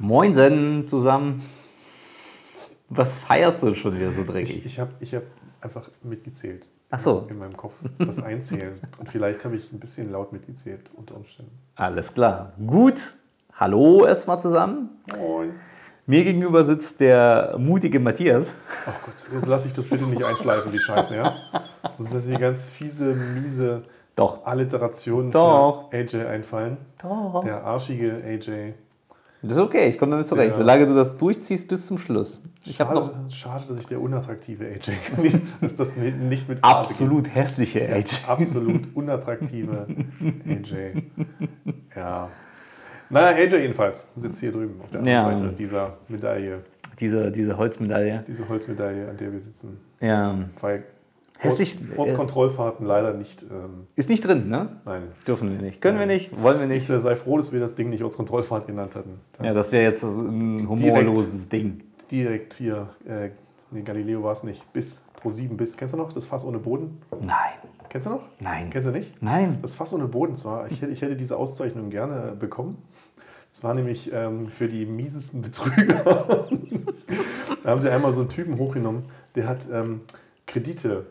[0.00, 1.42] Moinsen zusammen.
[2.88, 4.58] Was feierst du schon wieder so dreckig?
[4.58, 5.24] Ich, ich habe ich hab
[5.60, 6.66] einfach mitgezählt.
[6.90, 7.26] Ach so.
[7.28, 7.74] In meinem Kopf.
[7.98, 8.80] Das Einzählen.
[8.98, 11.52] Und vielleicht habe ich ein bisschen laut mitgezählt unter Umständen.
[11.74, 12.52] Alles klar.
[12.64, 13.14] Gut.
[13.54, 14.88] Hallo erstmal zusammen.
[15.18, 15.52] Moin.
[16.06, 18.54] Mir gegenüber sitzt der mutige Matthias.
[18.86, 21.34] Ach Gott, jetzt lasse ich das bitte nicht einschleifen, die Scheiße, ja?
[21.92, 23.82] Sonst lasse ich ganz fiese, miese
[24.14, 24.46] Doch.
[24.46, 25.90] Alliterationen Doch.
[25.90, 26.78] für AJ einfallen.
[27.02, 27.42] Doch.
[27.44, 28.72] Der arschige AJ.
[29.40, 30.56] Das ist okay, ich komme damit zurecht, Ja.
[30.56, 32.42] solange du das durchziehst bis zum Schluss.
[32.64, 35.42] Ich Schade, noch schade, dass ich der unattraktive AJ bin.
[35.60, 37.94] dass das ni- nicht mit absolut hässliche Age.
[38.20, 38.20] geht.
[38.28, 39.86] Absolut unattraktive
[40.46, 41.02] AJ.
[41.94, 42.28] Ja.
[43.10, 45.38] Naja, AJ jedenfalls sitzt hier drüben auf der anderen Ja.
[45.38, 46.60] Seite dieser Medaille,
[46.98, 48.24] Diese, diese Holzmedaille.
[48.26, 49.78] diese Holzmedaille, an der wir sitzen.
[50.00, 50.36] Ja.
[50.60, 50.84] Weil
[51.40, 53.42] Hässlich- Orts- Ortskontrollfahrten leider nicht.
[53.44, 54.80] Ähm, Ist nicht drin, ne?
[54.84, 55.02] nein.
[55.26, 55.80] Dürfen wir nicht.
[55.80, 56.80] Können wir nicht, wollen wir nicht.
[56.80, 59.20] Siehst du, sei froh, dass wir das Ding nicht Ortskontrollfahrt genannt hatten.
[59.42, 61.82] Ja, das wäre jetzt ein humorloses Ding.
[62.10, 63.30] Direkt hier, äh,
[63.70, 65.76] nee, Galileo war es nicht, bis pro 7 bis.
[65.76, 67.00] Kennst du noch das Fass ohne Boden?
[67.22, 67.36] Nein.
[67.88, 68.22] Kennst du noch?
[68.40, 68.70] Nein.
[68.70, 69.14] Kennst du nicht?
[69.22, 69.58] Nein.
[69.62, 72.78] Das Fass ohne Boden zwar, ich hätte, ich hätte diese Auszeichnung gerne bekommen.
[73.52, 76.02] Das war nämlich ähm, für die miesesten Betrüger.
[77.64, 80.02] da haben sie einmal so einen Typen hochgenommen, der hat ähm,
[80.46, 81.06] Kredite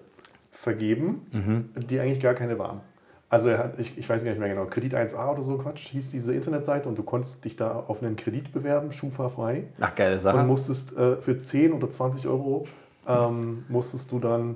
[0.62, 2.82] vergeben, die eigentlich gar keine waren.
[3.30, 5.90] Also er hat, ich, ich weiß gar nicht mehr genau, Kredit 1a oder so Quatsch,
[5.90, 9.66] hieß diese Internetseite und du konntest dich da auf einen Kredit bewerben, Schufa-frei.
[9.82, 10.44] Ach, geile Und Sache.
[10.44, 12.66] musstest äh, für 10 oder 20 Euro
[13.06, 14.56] ähm, musstest du dann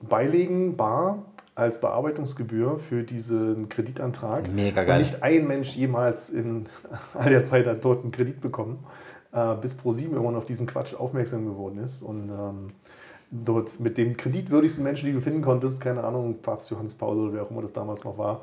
[0.00, 4.52] beilegen, bar, als Bearbeitungsgebühr für diesen Kreditantrag.
[4.52, 5.00] Mega geil.
[5.00, 6.66] Und nicht ein Mensch jemals in
[7.14, 8.78] all der Zeit dort einen Kredit bekommen,
[9.32, 12.02] äh, bis ProSieben irgendwann auf diesen Quatsch aufmerksam geworden ist.
[12.02, 12.68] Und ähm,
[13.30, 17.32] dort mit den kreditwürdigsten Menschen, die du finden konntest, keine Ahnung, Papst Johannes Paul oder
[17.32, 18.42] wer auch immer das damals noch war,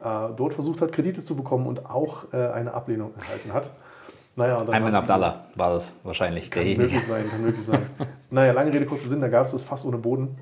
[0.00, 3.70] äh, dort versucht hat, Kredite zu bekommen und auch äh, eine Ablehnung erhalten hat.
[4.36, 6.88] Naja, und dann Ayman Abdallah war das wahrscheinlich kann derjenige.
[6.88, 7.82] möglich sein, kann möglich sein.
[8.30, 10.36] naja, lange Rede, kurzer Sinn, da gab es das Fass ohne Boden.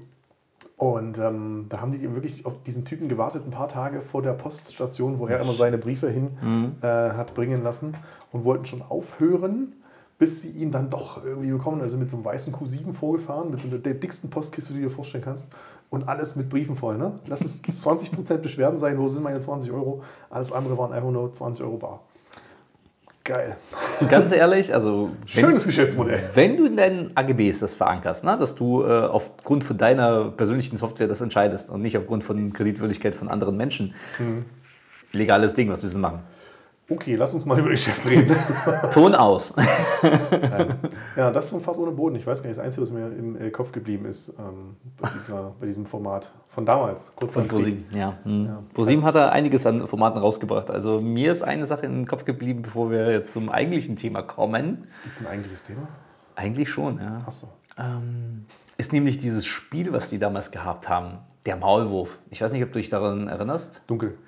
[0.78, 4.32] Und ähm, da haben die wirklich auf diesen Typen gewartet, ein paar Tage vor der
[4.32, 6.72] Poststation, wo er immer seine Briefe hin Mhm.
[6.82, 7.94] äh, hat bringen lassen
[8.32, 9.74] und wollten schon aufhören,
[10.22, 11.80] bis sie ihn dann doch irgendwie bekommen.
[11.80, 14.88] Also mit so einem weißen Q7 vorgefahren, mit so einer der dicksten Postkiste, die du
[14.88, 15.50] dir vorstellen kannst.
[15.90, 16.96] Und alles mit Briefen voll.
[16.96, 17.16] Ne?
[17.26, 20.04] Lass es 20% Beschwerden sein, wo sind meine 20 Euro?
[20.30, 22.00] Alles andere waren einfach nur 20 Euro bar.
[23.24, 23.56] Geil.
[24.08, 26.22] Ganz ehrlich, also wenn, Schönes Geschäftsmodell.
[26.34, 30.76] wenn du in deinen AGBs das verankerst, ne, dass du äh, aufgrund von deiner persönlichen
[30.76, 34.44] Software das entscheidest und nicht aufgrund von Kreditwürdigkeit von anderen Menschen, Mhm.
[35.10, 36.20] legales Ding, was wir machen.
[36.88, 38.34] Okay, lass uns mal über Geschäft reden.
[38.92, 39.52] Ton aus.
[41.16, 42.16] Ja, das ist ein Fass ohne Boden.
[42.16, 45.10] Ich weiß gar nicht, das Einzige, was mir im äh, Kopf geblieben ist ähm, bei,
[45.14, 46.32] dieser, bei diesem Format.
[46.48, 47.46] Von damals, kurz Von.
[47.48, 48.14] ProSieben, ja.
[48.24, 48.46] Hm.
[48.46, 48.62] Ja.
[48.82, 50.70] Als- hat da einiges an Formaten rausgebracht.
[50.70, 54.22] Also mir ist eine Sache in den Kopf geblieben, bevor wir jetzt zum eigentlichen Thema
[54.22, 54.84] kommen.
[54.86, 55.86] Es gibt ein eigentliches Thema.
[56.34, 57.22] Eigentlich schon, ja.
[57.26, 57.48] Achso.
[57.78, 58.46] Ähm,
[58.78, 62.18] ist nämlich dieses Spiel, was die damals gehabt haben, der Maulwurf.
[62.30, 63.82] Ich weiß nicht, ob du dich daran erinnerst.
[63.86, 64.18] Dunkel.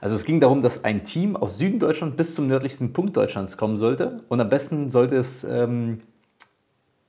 [0.00, 3.56] Also es ging darum, dass ein Team aus Süden Deutschland bis zum nördlichsten Punkt Deutschlands
[3.56, 4.22] kommen sollte.
[4.28, 6.02] Und am besten sollte es ähm,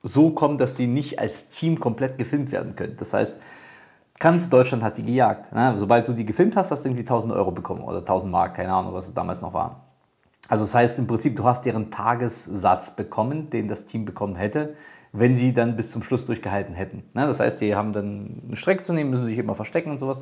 [0.02, 2.96] so kommen, dass sie nicht als Team komplett gefilmt werden können.
[2.96, 3.40] Das heißt,
[4.18, 5.52] ganz Deutschland hat die gejagt.
[5.52, 5.74] Ne?
[5.76, 8.72] Sobald du die gefilmt hast, hast du irgendwie 1000 Euro bekommen oder 1000 Mark, keine
[8.72, 9.82] Ahnung, was es damals noch war.
[10.48, 14.74] Also das heißt im Prinzip, du hast deren Tagessatz bekommen, den das Team bekommen hätte,
[15.12, 17.02] wenn sie dann bis zum Schluss durchgehalten hätten.
[17.14, 17.26] Ne?
[17.26, 20.20] Das heißt, die haben dann eine Strecke zu nehmen, müssen sich immer verstecken und sowas.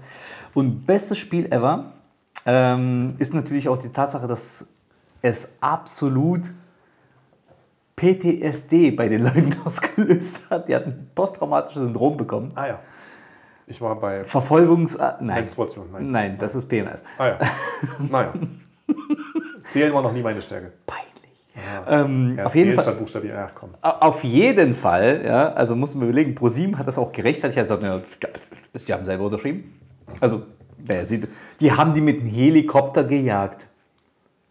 [0.54, 1.92] Und bestes Spiel ever
[2.46, 4.66] ähm, ist natürlich auch die Tatsache, dass
[5.22, 6.42] es absolut
[7.96, 10.68] PTSD bei den Leuten ausgelöst hat.
[10.68, 12.52] Die hatten posttraumatisches Syndrom bekommen.
[12.54, 12.78] Ah ja.
[13.66, 14.96] Ich war bei Verfolgungs...
[14.96, 15.36] äh, Nein.
[15.36, 15.86] Menstruation.
[15.90, 16.10] Nein.
[16.10, 17.02] Nein, das ist PMS.
[17.16, 17.38] Ah ja.
[18.10, 18.32] naja.
[19.64, 20.72] Zählen war noch nie meine Stärke.
[20.86, 21.14] Peinlich.
[21.88, 23.50] Ähm, Ja, auf jeden Fall.
[23.54, 23.70] komm.
[23.80, 27.56] Auf jeden Fall, ja, also muss man überlegen, ProSieben hat das auch gerechtfertigt.
[27.56, 29.80] Er hat gesagt, ja, die haben selber unterschrieben.
[30.20, 30.42] Also,
[30.84, 31.28] wer sieht,
[31.60, 33.68] die haben die mit einem Helikopter gejagt.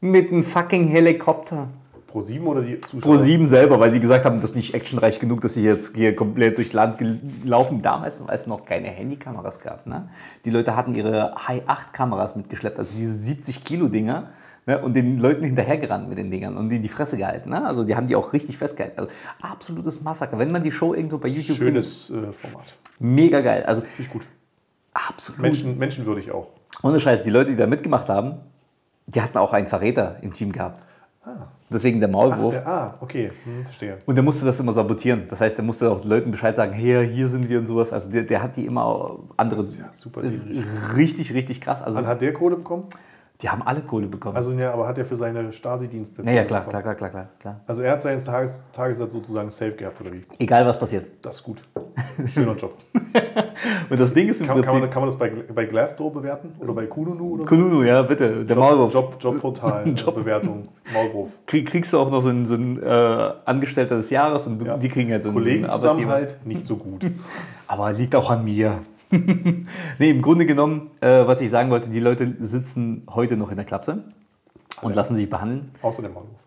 [0.02, 1.70] Mit einem fucking Helikopter.
[2.14, 3.16] Pro 7 oder die Zuschauer?
[3.16, 6.16] Pro7 selber, weil die gesagt haben, das ist nicht actionreich genug, dass sie jetzt hier
[6.16, 7.82] komplett durchs Land gelaufen.
[7.82, 9.88] Damals, weil es noch keine Handykameras gab.
[9.88, 10.10] Ne?
[10.46, 14.30] Die Leute hatten ihre High-8-Kameras mitgeschleppt, also diese 70-Kilo-Dinger.
[14.68, 14.80] Ne?
[14.80, 17.50] Und den Leuten hinterhergerannt mit den Dingern und die in die Fresse gehalten.
[17.50, 17.66] Ne?
[17.66, 19.00] Also die haben die auch richtig festgehalten.
[19.00, 20.38] Also absolutes Massaker.
[20.38, 22.36] Wenn man die Show irgendwo bei YouTube Schönes äh, Format.
[22.36, 23.64] findet, mega geil.
[23.64, 24.28] Also Finde gut.
[24.94, 25.42] Absolut.
[25.42, 26.48] Menschen, menschenwürdig auch.
[26.82, 28.36] Ohne Scheiß, die Leute, die da mitgemacht haben,
[29.08, 30.84] die hatten auch einen Verräter im Team gehabt.
[31.70, 32.54] Deswegen der Ah, Maulwurf.
[32.54, 33.32] der, ah okay.
[33.46, 33.98] Hm, verstehe.
[34.06, 35.24] Und der musste das immer sabotieren.
[35.30, 37.92] Das heißt, der musste auch den Leuten Bescheid sagen, hey, hier sind wir und sowas.
[37.92, 40.64] Also der, der hat die immer andere Ja, super dämlich.
[40.96, 41.82] richtig, richtig krass.
[41.82, 42.84] Also Wann hat der Kohle bekommen?
[43.42, 44.36] Die haben alle Kohle bekommen.
[44.36, 46.24] Also ja, aber hat er für seine Stasi-Dienste.
[46.24, 47.60] naja, klar, klar, klar, klar, klar, klar.
[47.66, 50.22] Also er hat seinen Tages Tagessatz sozusagen safe gehabt, oder wie?
[50.40, 51.08] Egal, was passiert.
[51.22, 51.62] Das ist gut.
[52.28, 52.76] Schöner Job.
[53.90, 54.92] Und das Ding ist im Kann, kann, man, Prinzip...
[54.94, 56.54] kann man das bei, bei Glassdoor bewerten?
[56.60, 57.50] Oder bei Kununu oder so?
[57.50, 58.46] Kununu, ja, bitte.
[58.46, 58.94] Der Maulwurf.
[58.94, 60.16] Job, Jobportal, Job.
[60.16, 61.32] Bewertung, Maulwurf.
[61.46, 64.78] Krieg, kriegst du auch noch so einen, so einen äh, Angestellter des Jahres und Ja.
[64.78, 65.38] die kriegen halt so einen.
[65.38, 67.06] Kollegenzusammenhalt nicht so gut.
[67.68, 68.80] Aber liegt auch an mir.
[70.00, 73.58] nee, im Grunde genommen, äh, was ich sagen wollte, die Leute sitzen heute noch in
[73.58, 74.04] der Klapse
[74.82, 75.70] und lassen sich behandeln.
[75.82, 76.43] Außer der Maulwurf.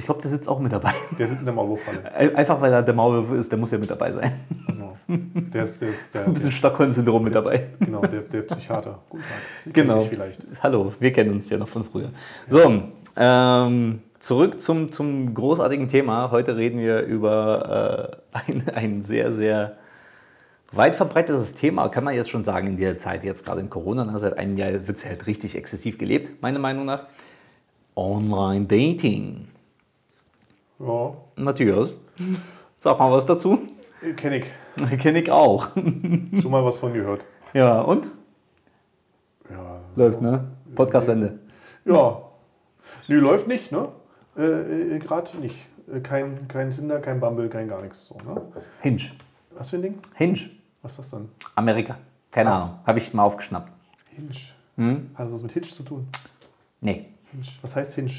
[0.00, 0.92] Ich glaube, der sitzt auch mit dabei.
[1.18, 2.14] Der sitzt in der Maulwurffalle.
[2.36, 4.30] Einfach weil er der Maulwurf ist, der muss ja mit dabei sein.
[4.68, 7.70] Also, der ist, der ist der, Ein bisschen Stockholm-Syndrom mit dabei.
[7.80, 9.00] genau, der, der Psychiater.
[9.10, 9.32] Guten Tag.
[9.64, 10.00] Sie kennen Genau.
[10.02, 10.40] vielleicht.
[10.62, 12.10] Hallo, wir kennen uns ja noch von früher.
[12.48, 12.84] So,
[13.16, 16.30] ähm, zurück zum, zum großartigen Thema.
[16.30, 19.78] Heute reden wir über äh, ein, ein sehr, sehr
[20.72, 24.04] weit verbreitetes Thema, kann man jetzt schon sagen, in der Zeit, jetzt gerade in Corona.
[24.04, 27.06] ne, Seit einem Jahr wird es halt richtig exzessiv gelebt, meiner Meinung nach.
[27.96, 29.48] Online-Dating.
[30.78, 31.90] Ja, Matthias,
[32.80, 33.58] sag mal was dazu.
[34.16, 34.46] kenne ich.
[35.00, 35.68] Kenne ich auch.
[35.74, 37.24] Schon mal was von gehört.
[37.52, 38.08] Ja, und?
[39.50, 39.80] Ja.
[39.96, 40.44] Läuft, ne?
[40.76, 41.40] Podcastende.
[41.84, 42.22] Ja.
[43.08, 43.88] Nö, läuft nicht, ne?
[44.36, 44.42] Äh,
[44.96, 45.56] äh, Gerade nicht.
[45.92, 48.06] Äh, Kein, kein Tinder, kein Bumble, kein gar nichts.
[48.06, 48.40] So, ne?
[48.82, 49.02] Hinge.
[49.56, 49.98] Was für ein Ding?
[50.14, 50.38] Hinge.
[50.82, 51.28] Was ist das denn?
[51.56, 51.96] Amerika.
[52.30, 52.78] Keine Ahnung.
[52.86, 53.72] Habe ich mal aufgeschnappt.
[54.10, 54.30] Hinge.
[54.76, 55.10] Hm?
[55.14, 56.06] Hat das was mit Hitch zu tun?
[56.80, 57.06] Nee.
[57.32, 57.44] Hinge.
[57.62, 58.12] Was heißt Hinge?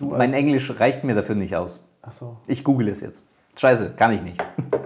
[0.00, 1.84] Du Mein Englisch reicht mir dafür nicht aus.
[2.00, 2.38] Achso.
[2.46, 3.22] Ich google es jetzt.
[3.54, 4.42] Scheiße, kann ich nicht.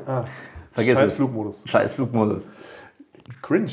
[0.06, 0.24] Ah.
[0.72, 1.16] Vergiss Scheiß es.
[1.16, 1.62] Flugmodus.
[1.68, 2.48] Scheiß Flugmodus.
[3.40, 3.70] Cringe.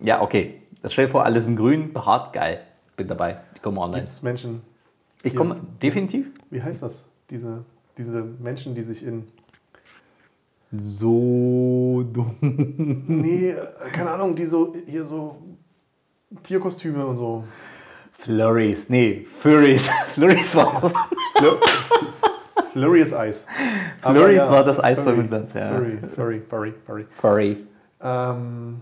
[0.00, 0.62] Ja, okay.
[0.80, 2.62] Das stell dir vor, alles in grün, behaart, geil.
[2.96, 3.42] Bin dabei.
[3.54, 4.04] Ich komme online.
[4.04, 4.62] Gibt es Menschen,
[5.22, 6.28] Ich komme definitiv.
[6.48, 7.06] wie heißt das?
[7.28, 7.66] Diese,
[7.98, 9.26] diese Menschen, die sich in.
[10.72, 12.36] So dumm.
[13.06, 15.42] Nee, äh, keine Ahnung, die so hier so
[16.42, 17.44] Tierkostüme und so.
[18.18, 18.88] Flurries.
[18.88, 19.88] Nee, Furries.
[20.12, 20.92] Flurries war das.
[21.36, 21.60] Flur
[22.72, 23.46] Flurries Eis.
[24.02, 25.68] Flurries war das Eis bei McDonald's, ja.
[25.68, 27.06] Furry, Furry, Furry, Furry.
[27.10, 27.56] Furry.
[28.00, 28.80] Ähm,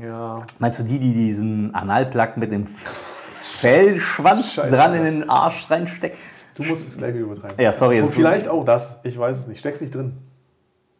[0.00, 0.44] ja.
[0.58, 4.96] Meinst du die, die diesen Analplug mit dem Fellschwanz Scheiße, dran Alter.
[4.96, 6.18] in den Arsch reinstecken?
[6.54, 7.56] Du musst es gleich übertreiben.
[7.58, 8.00] Ja, sorry.
[8.00, 9.58] Und vielleicht auch das, ich weiß es nicht.
[9.60, 10.16] Steckst nicht drin.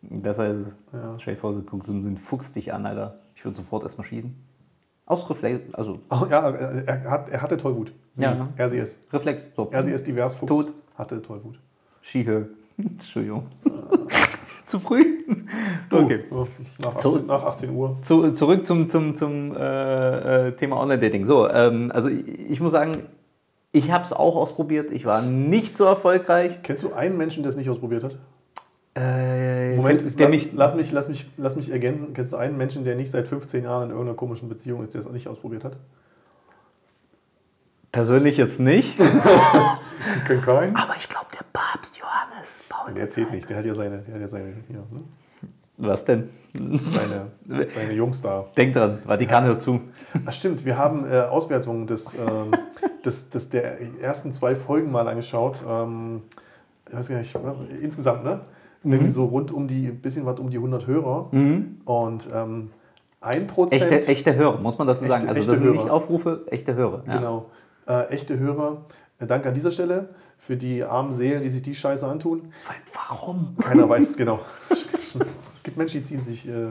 [0.03, 0.77] Besser ist es.
[0.93, 1.15] Ja.
[1.19, 3.21] Stell dir vor, du guckst so einen Fuchs dich an, Alter.
[3.35, 4.35] Ich würde sofort erstmal schießen.
[5.07, 7.93] Aus Reflex, also Ach, ja, er, hat, er hatte Tollwut.
[8.15, 8.49] Sie, Ja.
[8.57, 9.03] Er, sie ist.
[9.13, 9.47] Reflex.
[9.55, 9.69] So.
[9.71, 10.51] Er, sie ist divers Fuchs.
[10.51, 10.73] Tot.
[10.97, 11.59] Hatte Tollwut.
[12.01, 12.47] She, her.
[12.79, 13.47] Entschuldigung.
[14.67, 15.19] Zu früh?
[15.91, 16.25] Okay.
[16.31, 16.47] Oh,
[16.83, 17.17] nach, Zurück.
[17.21, 17.99] 18, nach 18 Uhr.
[18.03, 21.27] Zu, zurück zum, zum, zum äh, äh, Thema Online-Dating.
[21.27, 23.03] So, ähm, also ich, ich muss sagen,
[23.73, 24.91] ich habe es auch ausprobiert.
[24.91, 26.63] Ich war nicht so erfolgreich.
[26.63, 28.17] Kennst du einen Menschen, der es nicht ausprobiert hat?
[28.97, 32.15] Äh, Moment, der lass, mich, lass, mich, lass, mich, lass mich ergänzen.
[32.15, 35.01] Kennst du einen Menschen, der nicht seit 15 Jahren in irgendeiner komischen Beziehung ist, der
[35.01, 35.77] es auch nicht ausprobiert hat?
[37.95, 38.99] persönlich jetzt nicht.
[40.27, 40.77] Kein kein.
[40.77, 42.93] Aber ich glaube, der Papst Johannes Paul.
[42.93, 43.49] Der zählt nicht.
[43.49, 45.05] Der hat ja seine, der hat ja seine, ja, ne?
[45.77, 46.29] Was denn?
[46.53, 48.47] seine, seine Jungs da.
[48.57, 49.81] Denk dran, Vatikan hört zu.
[50.27, 52.53] Ach stimmt, wir haben äh, Auswertungen des, ähm,
[53.05, 55.63] des, des der ersten zwei Folgen mal angeschaut.
[55.67, 56.23] Ähm,
[56.89, 57.37] ich weiß gar nicht,
[57.81, 58.41] insgesamt, ne?
[58.85, 61.31] Irgendwie so rund um die, bisschen was um die 100 Hörer.
[61.85, 62.71] Und ähm,
[63.21, 63.83] ein Prozent.
[63.83, 65.29] Echte, echte Hörer, muss man dazu Echte- sagen.
[65.29, 65.75] Also das sind Hörer.
[65.75, 67.03] nicht Aufrufe, echte Hörer.
[67.07, 67.17] Ja.
[67.17, 67.47] Genau.
[67.89, 68.85] Äh, echte Hörer.
[69.19, 72.53] Äh, danke an dieser Stelle für die armen Seelen, die sich die Scheiße antun.
[72.93, 73.57] Warum?
[73.59, 74.41] Keiner weiß es genau.
[74.71, 76.67] Es gibt Menschen, die ziehen sich äh,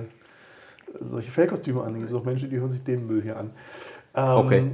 [1.02, 1.96] solche Fellkostüme an.
[1.96, 3.50] Es gibt auch Menschen, die hören sich den Müll hier an.
[4.16, 4.72] Ähm, Okay.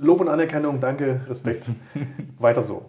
[0.00, 1.70] Lob und Anerkennung, danke, Respekt.
[2.40, 2.86] Weiter so.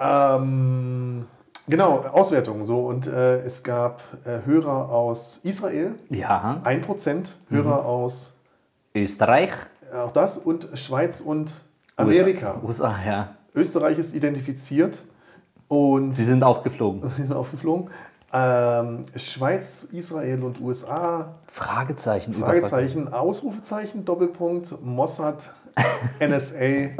[0.00, 1.24] Ähm,
[1.68, 2.64] genau, Auswertung.
[2.64, 8.34] So, und äh, es gab äh, Hörer aus Israel, Ja, 1%, Hörer aus
[8.94, 9.50] Österreich,
[9.92, 11.54] äh, auch das und Schweiz und
[11.96, 12.60] Amerika.
[12.62, 13.34] USA, USA, ja.
[13.54, 15.02] Österreich ist identifiziert
[15.68, 17.10] und Sie sind aufgeflogen.
[17.16, 17.90] Sie sind aufgeflogen.
[18.32, 25.52] Ähm, Schweiz, Israel und USA, Fragezeichen, Fragezeichen, Ausrufezeichen, Doppelpunkt, Mossad,
[26.20, 26.90] NSA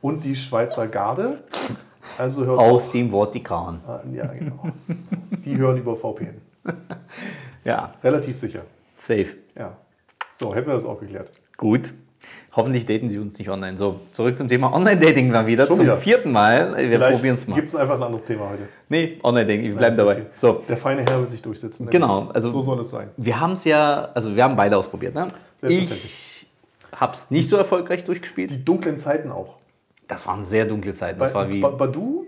[0.00, 1.44] und die Schweizer Garde.
[2.18, 3.80] Also hört Aus dem Vatikan.
[3.86, 4.00] auf.
[4.12, 4.68] Ja, genau.
[5.44, 6.40] Die hören über VPN.
[7.64, 8.62] Ja, Relativ sicher.
[8.94, 9.26] safe.
[9.56, 9.76] Ja.
[10.34, 11.30] So, hätten wir das auch geklärt.
[11.58, 11.92] Gut.
[12.56, 13.76] Hoffentlich daten sie uns nicht online.
[13.78, 15.66] So, zurück zum Thema Online-Dating mal wieder.
[15.66, 15.98] Schon zum wieder.
[15.98, 16.74] vierten Mal.
[16.90, 17.54] Wir probieren es mal.
[17.54, 18.62] Gibt es einfach ein anderes Thema heute.
[18.88, 20.12] Nee, Online-Dating, wir bleiben dabei.
[20.14, 20.26] Okay.
[20.38, 21.86] So, Der feine Herr will sich durchsetzen.
[21.90, 23.08] Genau, also- so soll es sein.
[23.16, 25.14] wir haben es ja, also wir haben beide ausprobiert.
[25.14, 25.28] Ne?
[25.58, 26.46] Selbstverständlich.
[26.92, 28.50] Ich habe es nicht so erfolgreich durchgespielt.
[28.50, 29.56] Die dunklen Zeiten auch.
[30.10, 31.18] Das waren sehr dunkle Zeiten.
[31.18, 31.60] Das war wie.
[31.60, 32.26] Ba- Badu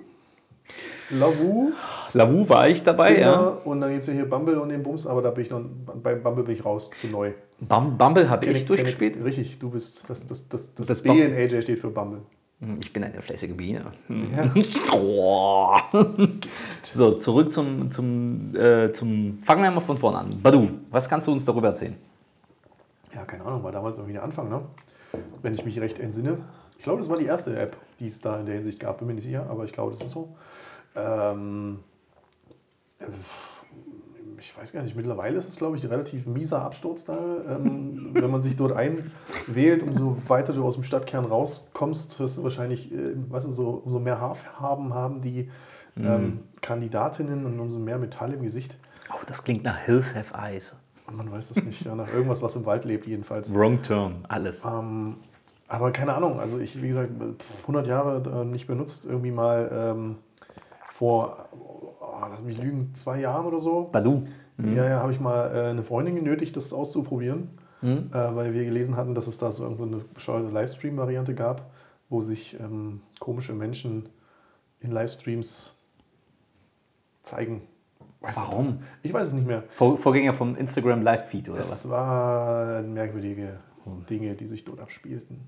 [1.11, 1.73] Lavu,
[2.15, 3.49] Lavu war ich dabei, Tinder ja.
[3.65, 5.61] und dann gibt es ja hier Bumble und den Bums, aber da bin ich noch,
[6.03, 7.33] bei Bumble bin ich raus, zu neu.
[7.61, 9.23] Bum- Bumble habe ich kenn durchgespielt.
[9.23, 12.21] richtig, du bist, das, das, das, das, Das B in AJ steht für Bumble.
[12.61, 13.93] Hm, Ich bin eine fleißige Biene.
[14.07, 14.27] Hm.
[14.35, 14.55] Ja.
[14.95, 15.75] Oh.
[16.83, 19.41] So, zurück zum, zum, äh, zum.
[19.43, 20.41] Fangen wir mal von vorne an.
[20.43, 21.97] Badu, was kannst du uns darüber erzählen?
[23.15, 24.63] Ja, keine Ahnung, war damals irgendwie der Anfang, ne?
[25.43, 26.39] Wenn ich mich recht entsinne.
[26.83, 29.07] Ich glaube, das war die erste App, die es da in der Hinsicht gab, bin
[29.07, 30.35] mir nicht sicher, aber ich glaube, das ist so.
[30.97, 31.79] Ähm,
[32.99, 33.05] äh,
[34.37, 37.17] ich weiß gar nicht, mittlerweile ist es, glaube ich, ein relativ mieser Absturz da.
[37.49, 42.43] Ähm, wenn man sich dort einwählt, umso weiter du aus dem Stadtkern rauskommst, wirst du
[42.43, 45.53] wahrscheinlich, äh, weißt du, so, umso mehr Haarfarben haben die
[45.97, 48.77] ähm, Kandidatinnen und umso mehr Metall im Gesicht.
[49.09, 50.75] Oh, das klingt nach Hills Have Eyes.
[51.13, 53.55] Man weiß es nicht, ja, nach irgendwas, was im Wald lebt, jedenfalls.
[53.55, 54.65] Wrong Turn, alles.
[54.65, 55.19] Ähm,
[55.73, 57.11] aber keine Ahnung, also ich, wie gesagt,
[57.63, 60.17] 100 Jahre äh, nicht benutzt, irgendwie mal ähm,
[60.91, 63.89] vor, oh, lass mich lügen, zwei Jahren oder so.
[63.91, 64.27] Badu.
[64.59, 67.49] Ja, ja, habe ich mal äh, eine Freundin genötigt, das auszuprobieren,
[67.83, 71.73] äh, weil wir gelesen hatten, dass es da so, eine bescheuerte Livestream-Variante gab,
[72.11, 74.11] wo sich ähm, komische Menschen
[74.81, 75.75] in Livestreams
[77.23, 77.63] zeigen.
[78.21, 78.37] Weiß.
[78.37, 78.83] Warum?
[79.03, 79.65] Ich weiß es nicht mehr.
[79.71, 81.73] Vor, Vorgänger vom Instagram Live-Feed oder was?
[81.73, 83.59] Es waren merkwürdige
[84.09, 85.41] Dinge, die sich dort abspielten.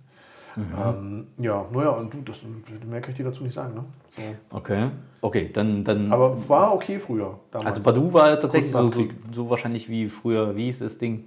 [0.56, 2.42] Ähm, ja, naja, und du, das,
[2.87, 3.75] mehr kann ich dir dazu nicht sagen.
[3.75, 3.84] Ne?
[4.16, 4.56] So.
[4.56, 4.90] Okay.
[5.20, 5.84] Okay, dann.
[5.84, 7.38] dann Aber war okay früher.
[7.50, 7.76] Damals.
[7.76, 11.25] also Badu war tatsächlich so, so, so wahrscheinlich wie früher, wie hieß das Ding?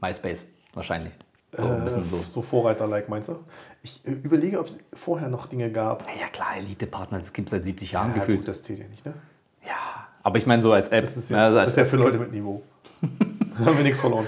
[0.00, 1.12] MySpace, wahrscheinlich.
[1.52, 2.42] So ein bisschen äh, so.
[2.42, 3.36] Vorreiter-like, meinst du?
[3.82, 6.06] Ich äh, überlege, ob es vorher noch Dinge gab.
[6.18, 8.40] Ja klar, Elite-Partner, das gibt es seit 70 Jahren Ja, gefühlt.
[8.40, 9.14] gut, das zählt ja nicht, ne?
[9.66, 11.02] Ja, aber ich meine so als App.
[11.02, 12.62] Das ist ja, also das ist ja für Leute mit Niveau.
[13.58, 14.26] haben wir nichts verloren.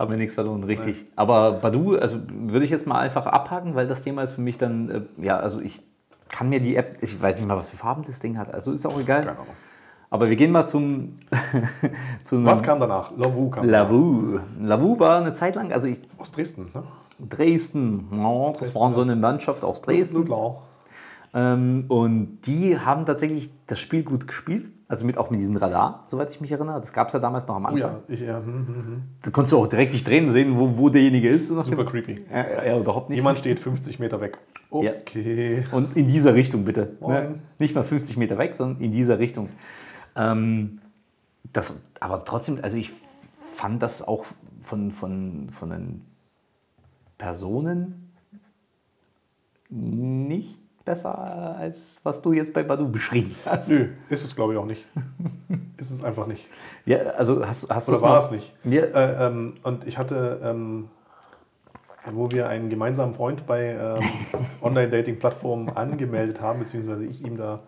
[0.00, 1.04] Haben wir nichts verloren, richtig.
[1.14, 4.56] Aber Badu, also würde ich jetzt mal einfach abhaken, weil das Thema ist für mich
[4.56, 5.82] dann, äh, ja, also ich
[6.28, 8.72] kann mir die App, ich weiß nicht mal, was für Farben das Ding hat, also
[8.72, 9.20] ist auch egal.
[9.20, 9.46] Keine Ahnung.
[10.08, 11.16] Aber wir gehen mal zum,
[12.24, 13.12] zum Was kam danach?
[13.14, 13.90] Lavu kam danach.
[13.90, 14.40] Lavu.
[14.58, 16.82] Lavu war eine Zeit lang, also ich, Aus Dresden, ne?
[17.28, 20.24] Dresden, ja, das war so eine Mannschaft aus Dresden.
[20.24, 20.62] klar.
[21.32, 24.68] Ähm, und die haben tatsächlich das Spiel gut gespielt.
[24.88, 26.80] Also mit, auch mit diesem Radar, soweit ich mich erinnere.
[26.80, 27.80] Das gab es ja damals noch am Oh Anfang.
[27.80, 29.02] ja, ich, ja hm, hm, hm.
[29.22, 31.46] Da konntest du auch direkt dich drehen und sehen, wo, wo derjenige ist.
[31.46, 32.24] Super creepy.
[32.28, 33.18] Ja, ja, überhaupt nicht.
[33.18, 34.38] Jemand steht 50 Meter weg.
[34.72, 34.90] Ja.
[34.90, 35.62] Okay.
[35.70, 36.96] Und in dieser Richtung bitte.
[37.00, 37.36] Ne?
[37.60, 39.48] Nicht mal 50 Meter weg, sondern in dieser Richtung.
[40.16, 40.80] Ähm,
[41.52, 42.92] das, aber trotzdem, also ich
[43.52, 44.24] fand das auch
[44.58, 46.02] von, von, von den
[47.16, 48.10] Personen
[49.68, 53.68] nicht besser, als was du jetzt bei Badu beschrieben hast.
[53.68, 54.86] Nö, ist es glaube ich auch nicht.
[55.76, 56.48] ist es einfach nicht.
[56.86, 58.54] Ja, also hast, hast du Oder es war mal- es nicht?
[58.64, 60.88] Ja, Äh, ähm, und ich hatte, ähm,
[62.12, 64.02] wo wir einen gemeinsamen Freund bei ähm,
[64.62, 67.60] Online-Dating-Plattformen angemeldet haben, beziehungsweise ich ihm da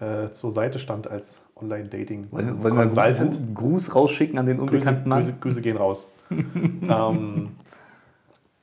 [0.00, 3.36] äh, zur Seite stand als Online-Dating wollen, wir Consultant.
[3.36, 5.20] einen Gruß rausschicken an den Grüße, unbekannten Mann?
[5.20, 6.08] Grüße, Grüße gehen raus.
[6.30, 7.52] ähm,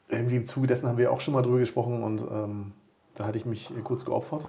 [0.09, 2.71] irgendwie im Zuge dessen haben wir auch schon mal drüber gesprochen und ähm,
[3.19, 4.47] da hatte ich mich äh, kurz geopfert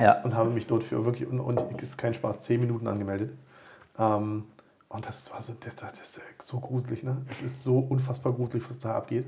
[0.00, 0.22] Ja.
[0.22, 3.32] und habe mich dort für wirklich, und, und ist kein Spaß, 10 Minuten angemeldet.
[3.98, 4.44] Ähm,
[4.88, 7.16] und das war so, das, das ist so gruselig, ne?
[7.28, 9.26] Es ist so unfassbar gruselig, was da abgeht.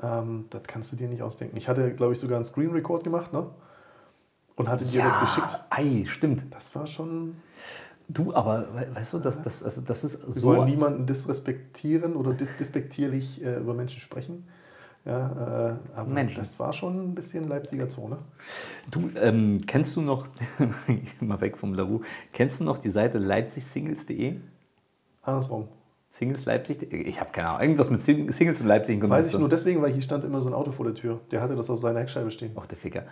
[0.00, 1.56] Ähm, das kannst du dir nicht ausdenken.
[1.58, 3.46] Ich hatte, glaube ich, sogar einen Screen Record gemacht, ne?
[4.56, 5.60] Und hatte dir das geschickt.
[5.70, 6.44] Ei, stimmt.
[6.54, 7.36] Das war schon.
[8.08, 10.46] Du, aber we- weißt du, das, das, also das ist Wir so.
[10.48, 14.48] wollen niemanden disrespektieren oder dis despektierlich äh, über Menschen sprechen.
[15.04, 16.36] Ja, äh, aber Menschen.
[16.38, 18.18] das war schon ein bisschen Leipziger Zone.
[18.90, 20.26] Du, ähm, kennst du noch,
[21.20, 22.00] mal weg vom Lavu,
[22.32, 24.36] kennst du noch die Seite leipzigsingles.de?
[25.22, 25.68] Andersrum.
[26.10, 26.90] Singles Leipzig?
[26.92, 27.60] Ich habe keine Ahnung.
[27.62, 30.48] Irgendwas mit Sing- Singles und Leipzig Weiß ich nur deswegen, weil hier stand immer so
[30.48, 31.20] ein Auto vor der Tür.
[31.30, 32.52] Der hatte das auf seiner Heckscheibe stehen.
[32.58, 33.04] Ach, der Ficker.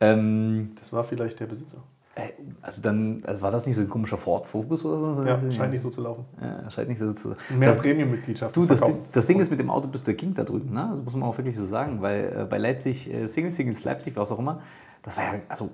[0.00, 1.82] Ähm, Das war vielleicht der Besitzer.
[2.16, 5.24] Äh, also dann, also war das nicht so ein komischer Ford Focus oder so?
[5.26, 6.24] Ja, scheint nicht so zu laufen.
[6.40, 7.34] Ja, scheint nicht so zu.
[7.56, 8.54] Mehr Das- Premium-Mitgliedschaft.
[8.56, 10.88] Du, das, das Ding ist mit dem Auto bist du der King da drüben, ne?
[10.90, 14.16] Das muss man auch wirklich so sagen, weil äh, bei Leipzig, äh, Singles, Singles, Leipzig,
[14.16, 14.60] was auch immer,
[15.02, 15.70] das war ja, also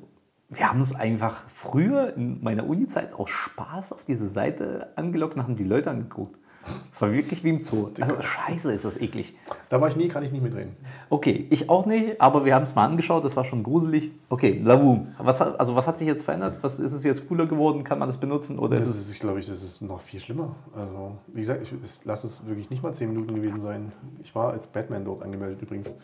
[0.49, 5.43] wir haben uns einfach früher in meiner Uni-Zeit aus Spaß auf diese Seite angelockt und
[5.45, 6.39] haben die Leute angeguckt.
[6.91, 7.91] Das war wirklich wie im Zoo.
[8.01, 9.35] Also scheiße, ist das eklig.
[9.69, 10.77] Da war ich nie, kann ich nicht mitreden.
[11.09, 14.13] Okay, ich auch nicht, aber wir haben es mal angeschaut, das war schon gruselig.
[14.29, 16.59] Okay, Lavu, was, also was hat sich jetzt verändert?
[16.63, 17.83] Was, ist es jetzt cooler geworden?
[17.85, 18.59] Kann man das benutzen?
[18.59, 20.55] Oder Das ist es ich glaube, ich, das ist noch viel schlimmer.
[20.75, 23.93] Also, wie gesagt, ich, es, lass es wirklich nicht mal 10 Minuten gewesen sein.
[24.23, 25.97] Ich war als Batman dort angemeldet übrigens.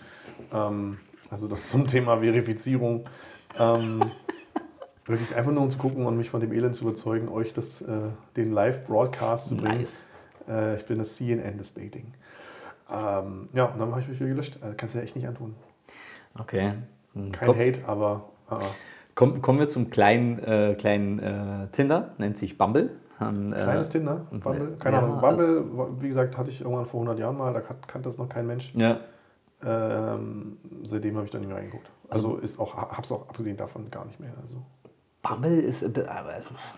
[0.55, 0.99] Ähm,
[1.31, 3.05] also das zum Thema Verifizierung.
[3.59, 4.03] Ähm,
[5.07, 7.83] wirklich einfach nur um zu gucken und mich von dem Elend zu überzeugen, euch das,
[7.83, 9.79] äh, den Live-Broadcast zu bringen.
[9.79, 10.03] nice?
[10.49, 12.13] Äh, ich bin das CNN des Dating.
[12.91, 14.57] Ähm, ja, und dann habe ich mich wieder gelöscht.
[14.63, 15.55] Äh, kannst du ja echt nicht antun.
[16.39, 16.75] Okay.
[17.15, 18.25] Hm, Kein Komm, Hate, aber
[19.15, 22.91] Komm, kommen wir zum kleinen, äh, kleinen äh, Tinder, nennt sich Bumble.
[23.19, 25.21] Dann, äh, Kleines Tinder, Bumble, keine ja, Ahnung.
[25.21, 25.65] Bumble,
[26.03, 28.47] wie gesagt, hatte ich irgendwann vor 100 Jahren mal, da kan- kannte das noch kein
[28.47, 28.73] Mensch.
[28.75, 29.01] Ja,
[29.65, 31.91] Ähm, seitdem habe ich da nicht mehr reingeguckt.
[32.11, 34.35] Also ist auch, hab's auch abgesehen davon gar nicht mehr.
[34.43, 34.63] Also.
[35.23, 35.89] Bumble ist, äh,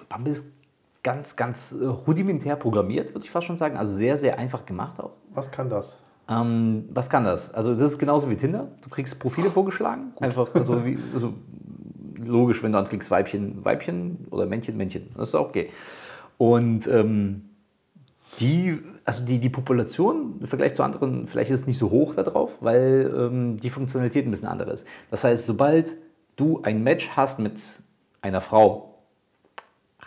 [0.08, 0.46] Bumble ist
[1.02, 3.76] ganz, ganz äh, rudimentär programmiert, würde ich fast schon sagen.
[3.76, 5.12] Also sehr, sehr einfach gemacht auch.
[5.33, 5.99] Was kann das?
[6.28, 7.52] Ähm, was kann das?
[7.55, 8.69] Also das ist genauso wie Tinder.
[8.83, 10.12] Du kriegst Profile vorgeschlagen.
[10.21, 11.35] Einfach also wie, also
[12.25, 15.09] logisch, wenn du anklickst Weibchen, Weibchen oder Männchen, Männchen.
[15.17, 15.71] Das ist auch okay.
[16.37, 17.49] Und ähm,
[18.40, 22.14] die, also die, die Population im Vergleich zu anderen, vielleicht ist es nicht so hoch
[22.14, 24.87] da drauf, weil ähm, die Funktionalität ein bisschen andere ist.
[25.11, 25.97] Das heißt, sobald
[26.37, 27.55] du ein Match hast mit
[28.21, 28.88] einer Frau,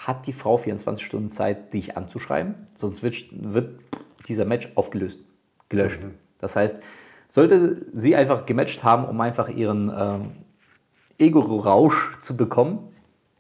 [0.06, 3.80] hat die Frau 24 Stunden Zeit, dich anzuschreiben, sonst wird, wird
[4.28, 5.22] dieser Match aufgelöst,
[5.70, 6.00] gelöscht.
[6.40, 6.82] Das heißt,
[7.30, 10.32] sollte sie einfach gematcht haben, um einfach ihren ähm,
[11.18, 12.90] Ego-Rausch zu bekommen,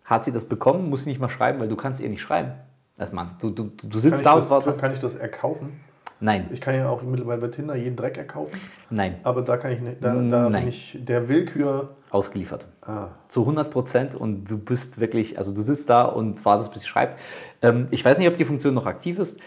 [0.06, 2.54] hat sie das bekommen, muss sie nicht mal schreiben, weil du kannst ihr nicht schreiben.
[2.98, 3.36] Als Mann.
[3.40, 4.82] Du, du, du Kann sitzt ich, da das, und kann, wartest.
[4.82, 5.80] kann ich das erkaufen?
[6.24, 8.60] Nein, Ich kann ja auch mittlerweile bei Tinder jeden Dreck erkaufen,
[8.92, 10.62] nein, aber da kann ich nicht, da, da Nein.
[10.62, 11.96] bin ich der Willkür.
[12.12, 12.68] ausgeliefert.
[12.84, 16.84] Ah, Zu 100 Prozent und du bist wirklich, also du sitzt da und wartest, bis
[16.84, 17.18] sie schreibt.
[17.64, 19.40] Ähm, ich weiß nicht, ob die Funktion noch aktiv ist.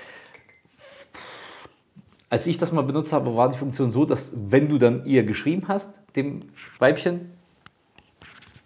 [2.28, 5.22] Als ich das mal benutzt habe, war die Funktion so, dass wenn du dann ihr
[5.24, 6.42] geschrieben hast, dem
[6.80, 7.30] Weibchen,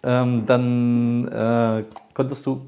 [0.03, 1.85] ähm, dann äh,
[2.15, 2.67] konntest du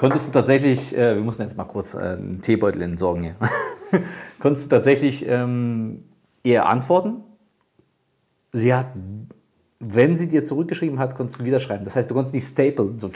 [0.00, 3.34] konntest du tatsächlich, äh, wir mussten jetzt mal kurz äh, einen Teebeutel entsorgen hier,
[4.40, 6.04] konntest du tatsächlich ähm,
[6.42, 7.22] ihr antworten.
[8.52, 8.86] Sie hat,
[9.78, 11.84] wenn sie dir zurückgeschrieben hat, konntest du wieder schreiben.
[11.84, 12.98] Das heißt, du konntest nicht staplen.
[12.98, 13.10] So.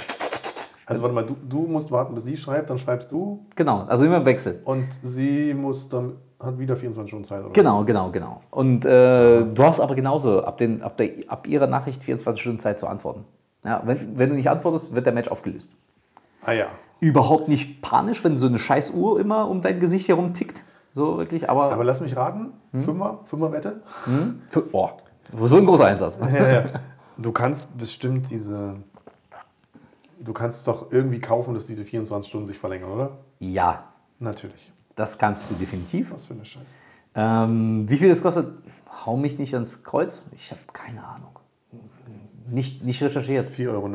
[0.85, 4.05] also warte mal, du, du musst warten, bis sie schreibt, dann schreibst du Genau, also
[4.05, 4.61] immer im Wechsel.
[4.67, 7.41] und sie muss dann, hat wieder 24 Stunden Zeit.
[7.43, 8.43] Oder Genau, genau, genau.
[8.51, 12.59] Und äh, du hast aber genauso ab, den, ab, der, ab ihrer Nachricht 24 Stunden
[12.59, 13.25] Zeit zu antworten.
[13.65, 15.73] Ja, wenn, wenn du nicht antwortest, wird der Match aufgelöst.
[16.45, 16.67] Ah ja.
[17.01, 20.63] Überhaupt nicht panisch, wenn so eine scheiß Uhr immer um dein Gesicht herum tickt.
[20.93, 22.83] So wirklich, aber, Aber lass mich raten, Hm?
[22.83, 23.83] Fünfer, Fünferwette?
[24.49, 24.91] für, oh,
[25.43, 26.17] so ein großer Einsatz.
[26.21, 26.65] Ja, ja.
[27.17, 28.77] Du kannst bestimmt diese.
[30.21, 33.19] Du kannst es doch irgendwie kaufen, dass diese 24 Stunden sich verlängern, oder?
[33.41, 33.85] Ja,
[34.21, 34.73] Natürlich.
[34.95, 36.13] das kannst du definitiv.
[36.13, 36.77] Was für eine Scheiße.
[37.17, 38.49] Ähm, wie viel das kostet,
[39.05, 40.23] hau mich nicht ans Kreuz.
[40.33, 41.39] Ich habe keine Ahnung.
[42.49, 43.51] Nicht, nicht recherchiert.
[43.55, 43.89] 4,79 Euro.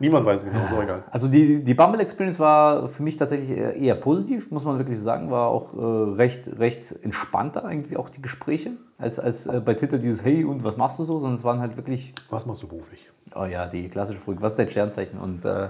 [0.00, 1.02] Niemand weiß es genau, ist auch egal.
[1.10, 5.30] Also die, die Bumble Experience war für mich tatsächlich eher, positiv, muss man wirklich sagen.
[5.30, 9.98] War auch äh, recht, recht entspannter irgendwie auch die Gespräche, als, als äh, bei Tinder
[9.98, 12.68] dieses Hey und was machst du so, sondern es waren halt wirklich, Was machst du
[12.68, 13.10] beruflich?
[13.34, 15.20] oh ja, die klassische Frage, was ist dein Sternzeichen?
[15.20, 15.68] Und äh,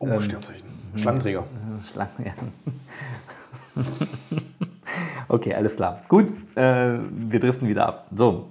[0.00, 0.66] Oh, Sternzeichen.
[0.96, 1.44] Schlangenträger.
[1.92, 2.32] Schlangen, ja.
[5.28, 6.02] okay, alles klar.
[6.08, 8.08] Gut, äh, wir driften wieder ab.
[8.14, 8.50] So.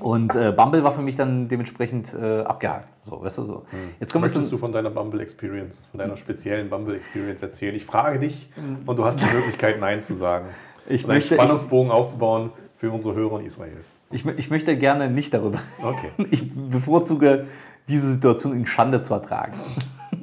[0.00, 2.88] Und äh, Bumble war für mich dann dementsprechend äh, abgehakt.
[3.02, 3.64] So, weißt du so.
[3.98, 7.74] Jetzt kommen Möchtest du von deiner Bumble Experience, von deiner speziellen Bumble Experience erzählen?
[7.74, 8.48] Ich frage dich
[8.86, 10.46] und du hast die Möglichkeit, Nein zu sagen.
[10.90, 13.76] Ich und einen möchte- Spannungsbogen aufzubauen für unsere Hörer in Israel.
[14.10, 15.58] ich, ich möchte gerne nicht darüber.
[15.82, 16.08] Okay.
[16.30, 17.46] Ich bevorzuge,
[17.88, 19.52] diese Situation in Schande zu ertragen.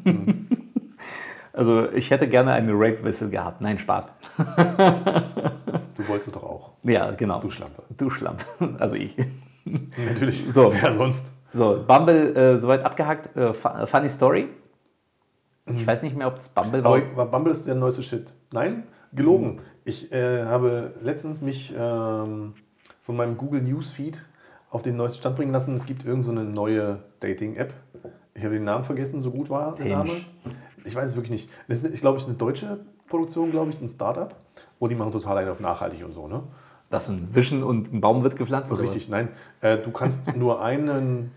[1.53, 3.61] also ich hätte gerne eine Rape-Whistle gehabt.
[3.61, 4.07] Nein, Spaß.
[4.37, 6.71] Du wolltest es doch auch.
[6.83, 7.39] Ja, genau.
[7.39, 7.83] Du Schlampe.
[7.95, 8.43] Du Schlamp.
[8.79, 9.15] Also ich.
[10.07, 10.45] Natürlich.
[10.51, 10.71] So.
[10.73, 11.33] Wer sonst?
[11.53, 13.35] So, Bumble äh, soweit abgehakt.
[13.35, 14.49] Äh, fu- funny Story.
[15.73, 16.91] Ich weiß nicht mehr, ob das Bumble war.
[17.13, 18.31] Aber Bumble ist der neueste Shit.
[18.53, 19.61] Nein, gelogen.
[19.83, 22.53] Ich äh, habe letztens mich ähm,
[23.01, 24.23] von meinem Google Newsfeed
[24.69, 25.73] auf den neuesten Stand bringen lassen.
[25.75, 27.73] Es gibt irgend so eine neue Dating-App.
[28.35, 30.09] Ich habe den Namen vergessen, so gut war der Name.
[30.83, 31.57] Ich weiß es wirklich nicht.
[31.67, 34.35] Das ist, ich glaube, es ist eine deutsche Produktion, glaube ich, ein Startup.
[34.77, 36.43] Und die machen total einen auf nachhaltig und so, ne?
[36.89, 38.71] Das ist ein Wischen und ein Baum wird gepflanzt.
[38.71, 39.29] oder Richtig, nein.
[39.61, 41.31] Äh, du kannst nur einen,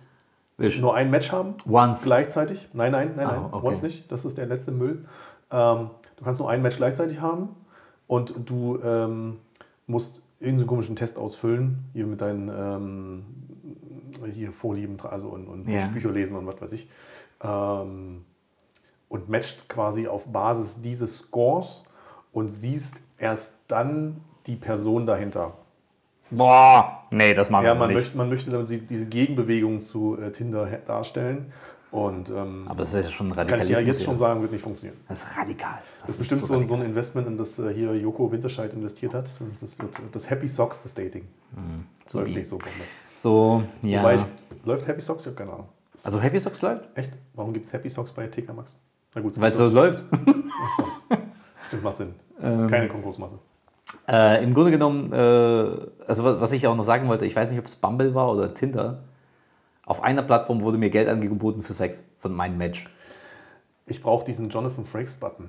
[0.57, 0.67] was?
[0.67, 0.81] Wisch.
[0.81, 1.55] nur ein Match haben.
[1.69, 2.03] Once.
[2.03, 2.69] Gleichzeitig?
[2.73, 3.49] Nein, nein, nein, Ah, nein.
[3.53, 3.67] okay.
[3.67, 4.11] Once nicht.
[4.13, 5.05] Das ist der letzte Müll.
[5.51, 7.49] Ähm, du kannst nur ein Match gleichzeitig haben
[8.07, 9.39] und du ähm,
[9.87, 13.25] musst irgendeinen komischen Test ausfüllen, hier mit deinen ähm,
[14.33, 15.87] hier Vorlieben, also und, und Ja.
[15.87, 16.89] Bücher lesen und was weiß ich.
[17.43, 18.25] Ähm,
[19.09, 21.85] und matcht quasi auf Basis dieses Scores
[22.33, 25.53] und siehst erst dann die Person dahinter.
[26.31, 27.99] Boah, nee, das machen Ja, wir man nicht.
[28.01, 31.53] möchte, man möchte damit diese Gegenbewegung zu äh, Tinder darstellen.
[31.91, 34.61] Und ähm, Aber das ist ja schon kann ich dir jetzt schon sagen, wird nicht
[34.61, 35.01] funktionieren.
[35.09, 35.79] Das ist radikal.
[36.03, 36.81] Das ist bestimmt so, ein, so radikal.
[36.81, 39.31] ein Investment, in das äh, hier Joko Winterscheid investiert hat.
[39.63, 41.27] Das wird das Happy Socks, das Dating.
[42.07, 42.59] so läuft wie- nicht so.
[43.17, 44.01] So, ja.
[44.01, 44.23] Wobei ich,
[44.67, 45.23] läuft Happy Socks?
[45.23, 45.69] Ich habe keine Ahnung.
[46.05, 46.85] also Happy Socks läuft?
[46.95, 47.13] Echt?
[47.33, 48.77] Warum gibt es Happy Socks bei TK Max?
[49.15, 50.05] Na gut, Weil es so läuft.
[50.13, 50.89] Achso.
[51.69, 52.15] Stimmt, macht Sinn.
[52.41, 52.69] Ähm.
[52.71, 53.37] Keine Konkursmasse.
[54.07, 55.17] Äh, Im Grunde genommen, äh,
[56.07, 58.31] also was, was ich auch noch sagen wollte, ich weiß nicht, ob es Bumble war
[58.33, 59.03] oder Tinder.
[59.85, 62.87] Auf einer Plattform wurde mir Geld angeboten für Sex von meinem Match.
[63.87, 65.49] Ich brauche diesen Jonathan Frakes-Button.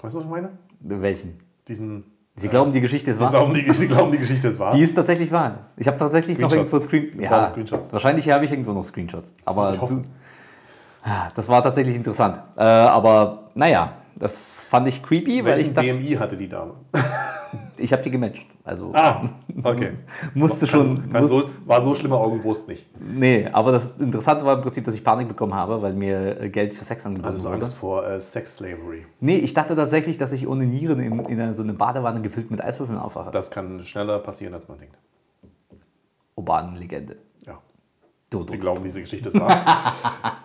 [0.00, 0.50] Weißt du, was ich meine?
[0.80, 1.40] Welchen?
[1.66, 2.04] Diesen.
[2.36, 3.30] Sie glauben, die Geschichte ist wahr?
[3.30, 4.72] glauben, die, Sie glauben, die Geschichte ist wahr.
[4.72, 5.66] Die ist tatsächlich wahr.
[5.76, 7.92] Ich habe tatsächlich noch irgendwo Screen ja, Screenshots.
[7.92, 9.34] Wahrscheinlich habe ich irgendwo noch Screenshots.
[9.44, 10.02] Aber Ich du,
[11.02, 12.40] Ah, das war tatsächlich interessant.
[12.56, 16.74] Äh, aber naja, das fand ich creepy, weil Welchen ich dachte, BMI hatte die Dame?
[17.80, 18.46] Ich habe die gematcht.
[18.64, 19.28] Also Ah,
[19.64, 19.92] okay.
[20.34, 21.10] musste schon.
[21.10, 22.86] Kann muss- so, war so schlimmer Augenbrust nicht.
[23.00, 26.48] nee, aber das Interessante war im Prinzip, dass ich Panik bekommen habe, weil mir äh,
[26.50, 27.56] Geld für Sex angeboten Also so wurde.
[27.62, 29.04] Angst vor äh, Sex Slavery.
[29.20, 32.62] Nee, ich dachte tatsächlich, dass ich ohne Nieren in, in so eine Badewanne gefüllt mit
[32.62, 33.30] Eiswürfeln aufwache.
[33.30, 34.96] Das kann schneller passieren, als man denkt.
[36.36, 37.16] Urbanen Legende.
[37.46, 37.58] Ja.
[38.30, 38.52] Du, du.
[38.52, 39.92] Sie glauben, diese Geschichte ist wahr.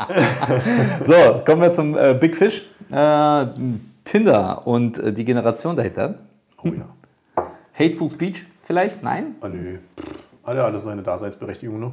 [1.05, 2.63] So, kommen wir zum äh, Big Fish.
[2.91, 3.45] Äh,
[4.03, 6.15] Tinder und äh, die Generation dahinter.
[6.63, 6.85] Oh ja.
[7.77, 9.03] Hateful Speech vielleicht?
[9.03, 9.35] Nein?
[9.41, 9.77] Ah, nö.
[10.47, 11.91] Ja alles seine Daseinsberechtigung, ne?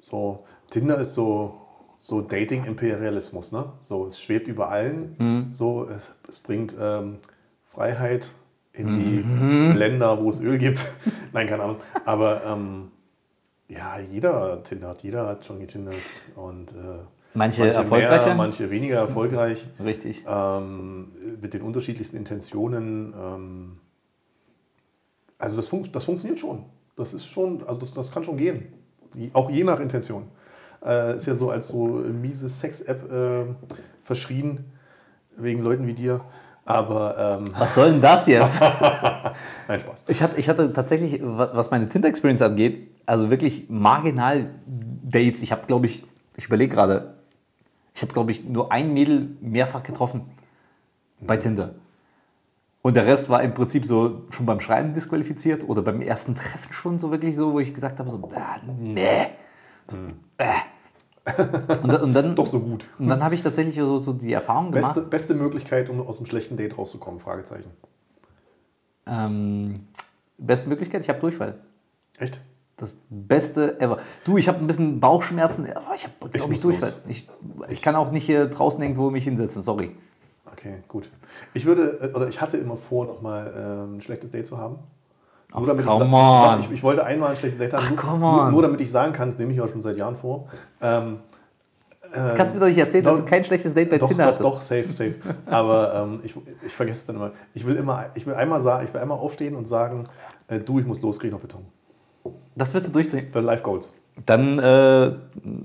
[0.00, 1.60] So, Tinder ist so,
[1.98, 3.72] so Dating-Imperialismus, ne?
[3.82, 5.46] So, es schwebt über allen.
[5.50, 7.18] So, es, es bringt ähm,
[7.62, 8.28] Freiheit
[8.72, 10.86] in die Länder, wo es Öl gibt.
[11.32, 11.76] Nein, keine Ahnung.
[12.04, 12.90] Aber ähm,
[13.68, 15.96] ja, jeder tindert, jeder hat schon getindert.
[16.34, 18.26] Und äh, Manche, erfolgreicher?
[18.26, 19.66] Mehr, manche weniger erfolgreich.
[19.82, 20.24] Richtig.
[20.26, 23.12] Ähm, mit den unterschiedlichsten Intentionen.
[23.18, 23.78] Ähm,
[25.38, 26.64] also das, fun das funktioniert schon.
[26.96, 28.72] Das ist schon, also das, das kann schon gehen.
[29.32, 30.24] Auch je nach Intention.
[30.84, 33.44] Äh, ist ja so als so miese Sex-App äh,
[34.02, 34.64] verschrien,
[35.36, 36.20] wegen Leuten wie dir.
[36.64, 38.60] Aber ähm, Was soll denn das jetzt?
[39.68, 40.04] nein, Spaß.
[40.08, 45.42] Ich hatte, ich hatte tatsächlich, wa- was meine Tinder-Experience angeht, also wirklich marginal Dates.
[45.42, 46.04] Ich habe, glaube ich,
[46.36, 47.14] ich überlege gerade,
[47.94, 50.22] ich habe, glaube ich, nur ein Mädel mehrfach getroffen
[51.20, 51.74] bei Tinder.
[52.86, 56.72] Und der Rest war im Prinzip so schon beim Schreiben disqualifiziert oder beim ersten Treffen
[56.72, 59.26] schon so wirklich so, wo ich gesagt habe, so, ah, nee.
[59.88, 59.96] So,
[60.38, 61.82] äh.
[61.82, 62.88] und, und dann, Doch so gut.
[63.00, 64.94] und dann habe ich tatsächlich so, so die Erfahrung gemacht.
[64.94, 67.18] Beste, beste Möglichkeit, um aus einem schlechten Date rauszukommen?
[67.18, 67.72] Fragezeichen.
[69.04, 69.88] Ähm,
[70.38, 71.58] beste Möglichkeit, ich habe Durchfall.
[72.18, 72.38] Echt?
[72.76, 73.98] Das Beste ever.
[74.22, 75.66] Du, ich habe ein bisschen Bauchschmerzen.
[75.74, 76.94] Oh, ich habe, glaube ich, muss Durchfall.
[77.08, 77.28] Ich,
[77.68, 79.96] ich kann auch nicht hier draußen irgendwo mich hinsetzen, sorry.
[80.52, 81.10] Okay, gut.
[81.54, 84.78] Ich würde, äh, oder ich hatte immer vor, nochmal äh, ein schlechtes Date zu haben.
[85.54, 86.60] Nur damit come ich, on.
[86.60, 87.84] Ich, ich wollte einmal ein schlechtes Date haben.
[87.84, 88.50] Ach, nur, come nur, on.
[88.52, 90.48] nur damit ich sagen kann, das nehme ich auch schon seit Jahren vor.
[90.80, 91.18] Ähm,
[92.12, 94.24] Kannst du mir doch nicht erzählen, dass doch- du kein schlechtes Date bei doch, Tinder
[94.24, 94.44] doch, hattest?
[94.44, 95.14] doch, safe, safe.
[95.46, 97.32] Aber ähm, ich, ich vergesse es dann immer.
[97.52, 100.08] Ich will immer, ich will einmal sagen, ich will einmal aufstehen und sagen,
[100.48, 101.66] äh, du, ich muss los, krieg noch Beton.
[102.54, 103.26] Das willst du durchziehen.
[103.32, 103.92] Dann Life Goals.
[104.24, 105.06] Dann, äh,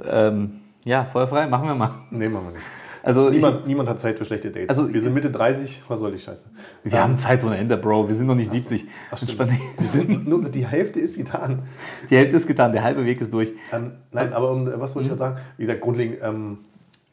[0.04, 0.52] ähm,
[0.84, 1.92] ja, feuerfrei, machen wir mal.
[2.10, 2.64] Nee, machen wir nicht.
[3.04, 4.70] Also, ich, Niemand, niemand hat Zeit für schlechte Dates.
[4.70, 6.50] Also- wir sind Mitte 30, was soll die Scheiße?
[6.84, 8.08] wir haben Zeit ohne Ende, Bro.
[8.08, 8.86] Wir sind noch nicht 70.
[9.12, 9.32] Ach, stimmt.
[9.42, 11.64] Entspann- Wir sind, nur, die Hälfte ist getan.
[12.10, 13.54] Die Hälfte ist getan, der halbe Weg ist durch.
[13.72, 14.96] Ähm, nein, aber um, was Mhm.
[14.96, 15.38] wollte ich noch sagen?
[15.58, 16.60] Wie gesagt, grundlegend, ähm,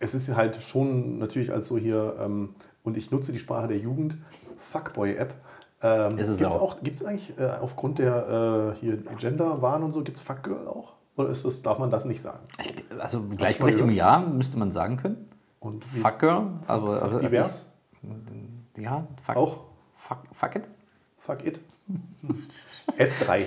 [0.01, 2.51] es ist halt schon natürlich als so hier, ähm,
[2.85, 4.16] und ich nutze die Sprache der Jugend,
[4.59, 5.35] Fuckboy-App.
[5.81, 6.62] Ähm, Ist es gibt's auch.
[6.62, 6.83] auch.
[6.83, 10.94] Gibt es eigentlich äh, aufgrund der äh, hier Gender-Wahn und so, gibt es Fuckgirl auch?
[11.16, 12.38] Oder ist das, darf man das nicht sagen?
[12.61, 15.28] Ich, also, Gleichberechtigung, ja, müsste man sagen können.
[15.61, 17.03] Und wie Fuck Girl, aber.
[17.03, 17.73] aber divers?
[18.77, 19.37] Ja, fuck.
[19.37, 19.61] Auch?
[19.97, 20.68] Fuck, fuck it.
[21.18, 21.61] Fuck it.
[22.99, 23.47] S3.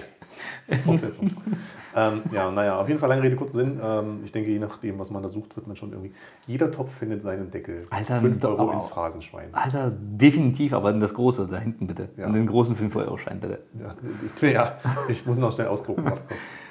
[0.86, 1.30] Fortsetzung.
[1.96, 3.80] ähm, ja, naja, auf jeden Fall lange Rede, kurzer Sinn.
[3.84, 6.14] Ähm, ich denke, je nachdem, was man da sucht, wird man schon irgendwie.
[6.48, 7.86] Jeder Topf findet seinen Deckel.
[7.90, 9.54] Alter, 5 da- Euro aber- ins Phrasenschwein.
[9.54, 12.10] Alter, definitiv, aber in das Große, da hinten bitte.
[12.18, 12.28] Ja.
[12.28, 13.60] In den großen 5-Euro-Schein bitte.
[13.80, 13.90] Ja,
[14.26, 14.78] ich, ja,
[15.10, 16.12] ich muss noch schnell ausdrucken.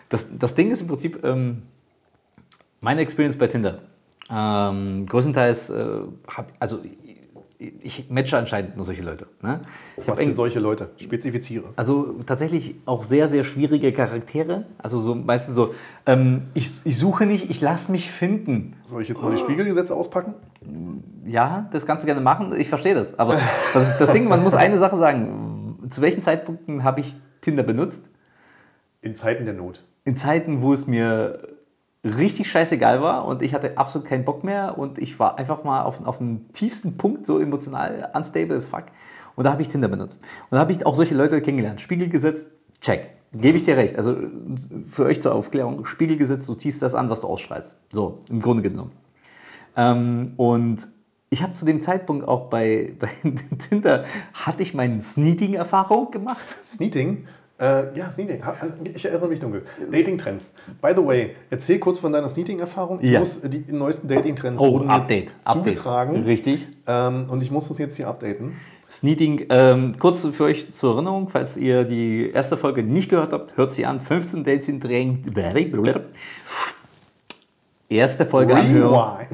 [0.09, 1.63] Das, das Ding ist im Prinzip ähm,
[2.81, 3.81] meine Experience bei Tinder.
[4.31, 5.85] Ähm, größtenteils, äh,
[6.29, 6.79] hab, also
[7.83, 9.27] ich, matche anscheinend nur solche Leute.
[9.43, 9.61] Ne?
[10.01, 10.91] Ich Was für solche Leute?
[10.97, 11.69] Spezifiziere.
[11.77, 14.65] also tatsächlich auch sehr, sehr schwierige Charaktere.
[14.79, 15.75] Also so meistens so,
[16.07, 18.77] ähm, ich, ich suche nicht, ich lasse mich finden.
[18.83, 20.35] Soll ich jetzt mal die Spiegelgesetze auspacken?
[21.27, 23.19] Ja, das kannst du gerne machen, ich verstehe das.
[23.19, 23.39] Aber
[23.75, 25.79] das, das Ding, man muss eine Sache sagen.
[25.89, 28.09] Zu welchen Zeitpunkten habe ich Tinder benutzt?
[29.03, 29.85] In Zeiten der Not.
[30.05, 31.41] in Zeiten, wo es mir
[32.05, 35.83] richtig scheißegal war und ich hatte absolut keinen Bock mehr und ich war einfach mal
[35.83, 38.85] auf, auf dem tiefsten Punkt, so emotional unstable as fuck.
[39.37, 40.21] Und da habe ich Tinder benutzt.
[40.51, 41.81] Und da habe ich auch solche Leute kennengelernt.
[41.81, 42.47] Spiegel gesetzt,
[42.81, 43.11] check.
[43.33, 43.97] Gebe ich dir recht.
[43.97, 44.17] Also
[44.89, 47.79] für euch zur Aufklärung, Spiegel gesetzt, du ziehst das an, was du ausstrahlst.
[47.93, 48.93] So, im Grunde genommen.
[49.77, 50.89] Ähm, und
[51.29, 53.09] ich habe zu dem Zeitpunkt auch bei, bei
[53.69, 56.45] Tinder, hatte ich meine Sneating-Erfahrung gemacht.
[56.67, 57.27] Sneating.
[57.61, 58.45] Äh, ja, Sneating.
[58.45, 58.57] Ha-
[58.95, 59.63] Ich erinnere mich dunkel.
[59.93, 60.55] Dating-Trends.
[60.81, 63.01] By the way, erzähl kurz von deiner Sneating-Erfahrung.
[63.03, 63.19] Ich Ja.
[63.19, 65.31] muss die neuesten Dating-Trends Oh, Update.
[65.45, 65.77] Update.
[65.77, 66.23] zugetragen.
[66.25, 66.67] Richtig.
[66.87, 68.55] Ähm, und ich muss das jetzt hier updaten.
[68.91, 73.57] Sneating, ähm, kurz für euch zur Erinnerung, falls ihr die erste Folge nicht gehört habt,
[73.57, 74.01] hört sie an.
[74.01, 75.23] 15 Dates in Drängen.
[77.89, 79.27] erste Folge anhören.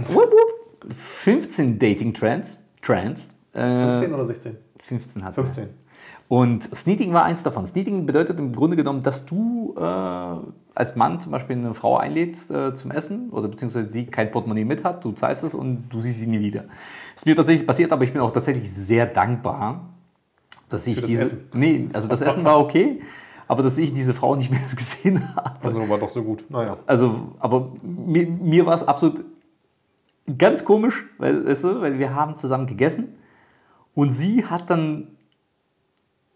[0.94, 2.58] 15 Dating Trends.
[2.82, 3.28] Trends.
[3.52, 4.56] Äh, 15 oder 16?
[4.84, 5.64] 15 hat 15.
[5.64, 5.68] Er.
[6.28, 7.66] Und Sneating war eins davon.
[7.66, 12.50] Sneating bedeutet im Grunde genommen, dass du äh, als Mann zum Beispiel eine Frau einlädst
[12.50, 16.00] äh, zum Essen oder beziehungsweise sie kein Portemonnaie mit hat, du zahlst es und du
[16.00, 16.62] siehst sie nie wieder.
[16.62, 19.88] Das ist mir tatsächlich passiert, aber ich bin auch tatsächlich sehr dankbar,
[20.68, 21.22] dass ich das diese.
[21.22, 21.44] Essen?
[21.54, 23.00] Nee, also das Essen war okay,
[23.46, 25.64] aber dass ich diese Frau nicht mehr gesehen habe.
[25.64, 26.44] Also war doch so gut.
[26.48, 26.76] Naja.
[26.86, 29.24] Also, aber mir, mir war es absolut
[30.36, 33.14] ganz komisch, weil, weißt du, weil wir haben zusammen gegessen
[33.94, 35.15] und sie hat dann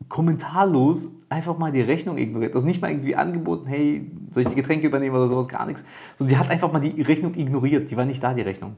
[0.08, 2.54] kommentarlos einfach mal die Rechnung ignoriert.
[2.54, 5.84] Also nicht mal irgendwie angeboten, hey, soll ich die Getränke übernehmen oder sowas, gar nichts.
[6.16, 7.90] Sondern die hat einfach mal die Rechnung ignoriert.
[7.90, 8.76] Die war nicht da, die Rechnung.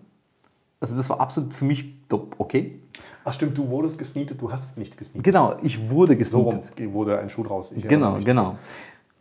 [0.80, 1.94] Also das war absolut für mich
[2.38, 2.80] okay.
[3.24, 5.24] Ach stimmt, du wurdest gesneetet, du hast nicht gesneetet.
[5.24, 6.80] Genau, ich wurde So gesneatet.
[6.80, 7.70] rum wurde ein Schuh draus.
[7.72, 8.56] Ich genau, genau.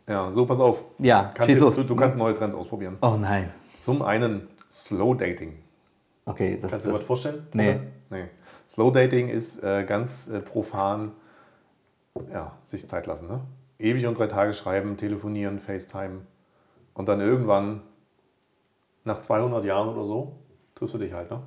[0.08, 0.82] Ja, so pass auf.
[0.98, 2.98] Ja, Kannst jetzt, du, du kannst neue Trends ausprobieren.
[3.00, 3.50] Oh nein.
[3.78, 5.54] Zum einen Slow Dating.
[6.24, 7.46] Okay, das Kannst du dir was vorstellen?
[7.52, 7.78] Nee.
[8.10, 8.24] nee.
[8.68, 11.12] Slow Dating ist äh, ganz äh, profan,
[12.32, 13.28] ja, sich Zeit lassen.
[13.28, 13.40] Ne?
[13.78, 16.20] Ewig und drei Tage schreiben, telefonieren, FaceTime
[16.94, 17.82] und dann irgendwann
[19.04, 20.36] nach 200 Jahren oder so
[20.74, 21.30] triffst du dich halt.
[21.30, 21.40] Ne?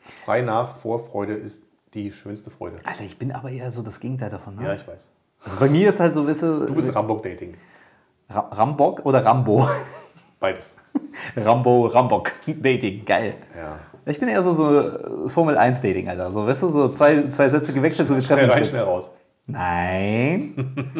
[0.00, 2.76] Frei nach Vorfreude ist die schönste Freude.
[2.84, 4.56] Alter, ich bin aber eher so das Gegenteil davon.
[4.56, 4.64] Ne?
[4.64, 5.10] Ja, ich weiß.
[5.42, 7.56] Also bei mir ist halt so, weißt Du bist Rambock Dating.
[8.28, 9.66] Ra Rambock oder Rambo?
[10.38, 10.78] Beides.
[11.36, 12.32] Rambo, Rambock.
[12.46, 13.34] Dating, geil.
[13.56, 13.78] Ja.
[14.06, 16.32] Ich bin eher so, so Formel 1 Dating, Alter.
[16.32, 19.12] So, weißt du, so zwei, zwei Sätze gewechselt, so wir treffen Schnell rein, schnell raus.
[19.52, 20.96] Nein.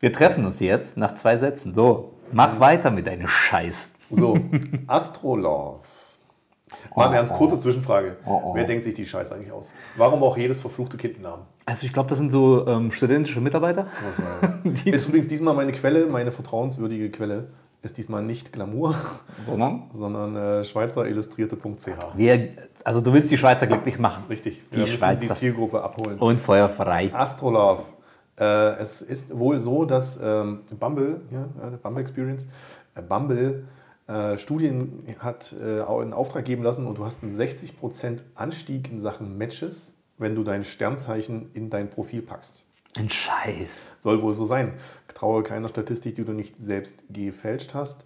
[0.00, 1.74] wir treffen uns jetzt nach zwei Sätzen.
[1.74, 3.92] So, mach weiter mit deinem Scheiß.
[4.10, 4.38] So,
[4.86, 5.80] Astrolove.
[6.94, 8.16] Mal im Ernst, kurze Zwischenfrage.
[8.26, 8.54] Oh, oh.
[8.54, 9.70] Wer denkt sich die Scheiße eigentlich aus?
[9.96, 11.42] Warum auch jedes verfluchte Kind einen Namen?
[11.66, 13.86] Also ich glaube, das sind so ähm, studentische Mitarbeiter.
[14.06, 17.48] Also, ist übrigens diesmal meine Quelle, meine vertrauenswürdige Quelle,
[17.82, 18.94] ist diesmal nicht Glamour,
[19.46, 19.90] Sondern?
[19.92, 21.88] sondern äh, schweizerillustrierte.ch.
[22.84, 24.24] Also du willst die Schweizer glücklich machen.
[24.28, 25.34] Richtig, Die wir müssen die Schweizer.
[25.34, 26.18] Zielgruppe abholen.
[26.18, 27.12] Und feuerfrei.
[27.14, 27.82] Astrolove.
[28.38, 28.44] Äh,
[28.80, 32.46] es ist wohl so, dass ähm, Bumble, ja, äh, Bumble Experience,
[32.94, 33.64] äh, Bumble
[34.06, 38.98] äh, Studien hat äh, in Auftrag geben lassen und du hast einen 60% Anstieg in
[39.00, 42.64] Sachen Matches, wenn du dein Sternzeichen in dein Profil packst.
[42.98, 43.86] Ein Scheiß.
[44.00, 44.72] Soll wohl so sein.
[45.14, 48.04] Traue keiner Statistik, die du nicht selbst gefälscht hast.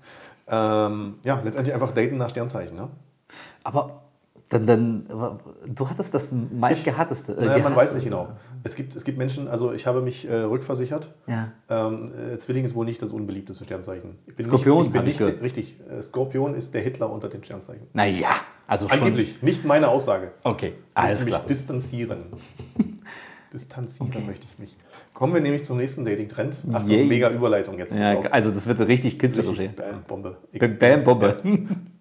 [0.48, 2.76] Ähm, ja, letztendlich einfach daten nach Sternzeichen.
[2.76, 2.88] Ne?
[3.62, 4.02] Aber
[4.50, 5.06] dann, dann,
[5.66, 7.32] du hattest das meistgehatteste.
[7.32, 8.28] Äh, Naja, man weiß nicht genau.
[8.62, 11.12] Es gibt, es gibt Menschen, also ich habe mich äh, rückversichert.
[11.26, 11.52] Ja.
[11.70, 14.18] Ähm, äh, Zwilling ist wohl nicht das unbeliebteste Sternzeichen.
[14.36, 15.40] Ich Skorpion, nicht, ich bin ich nicht gehört.
[15.42, 15.76] richtig.
[15.90, 17.86] Äh, Skorpion ist der Hitler unter den Sternzeichen.
[17.94, 18.30] Naja,
[18.66, 18.98] also schon.
[18.98, 20.32] Angeblich, nicht meine Aussage.
[20.42, 21.46] Okay, Ich alles möchte mich klar.
[21.46, 22.24] distanzieren.
[23.52, 24.24] distanzieren Okay.
[24.26, 24.76] möchte ich mich.
[25.14, 26.58] Kommen wir nämlich zum nächsten Dating-Trend.
[26.72, 27.04] Achtung, Yay.
[27.06, 27.92] mega Überleitung jetzt.
[27.92, 29.70] Ja, also das wird richtig künstlerisch.
[29.76, 30.36] Bam, Bombe.
[30.50, 30.60] Ich.
[30.60, 31.36] Bam, Bombe.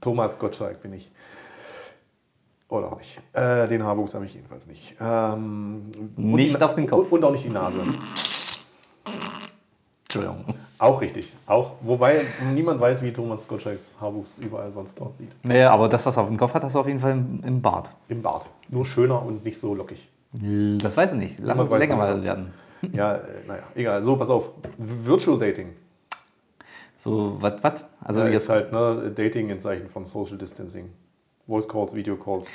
[0.02, 1.12] Thomas Gottschalk bin ich.
[2.70, 3.22] Oder auch nicht.
[3.34, 4.96] Äh, den Haarwuchs habe ich jedenfalls nicht.
[5.00, 7.12] Ähm, Nicht die, auf den Kopf.
[7.12, 7.82] Und, auch nicht die Nase.
[10.06, 10.56] Entschuldigung.
[10.80, 11.32] Auch richtig.
[11.46, 12.22] Auch, wobei
[12.52, 15.30] niemand weiß, wie Thomas Gottschalks Haarwuchs überall sonst aussieht.
[15.44, 17.42] Naja, aber das, was er auf dem Kopf hat, hast du auf jeden Fall im,
[17.46, 17.92] im Bart.
[18.10, 18.50] Im Bart.
[18.70, 20.10] Nur schöner und nicht so lockig.
[20.32, 21.40] Das weiß ich nicht.
[21.44, 22.54] Lass uns länger werden.
[22.94, 24.02] Ja, äh, naja, egal.
[24.02, 24.52] So, pass auf.
[24.78, 25.70] Virtual Dating.
[26.98, 27.84] So, was, was?
[28.02, 30.90] Also Ja, jetzt, ist halt ne, Dating in Zeichen von Social Distancing.
[31.48, 32.48] Voice Calls, Video Calls.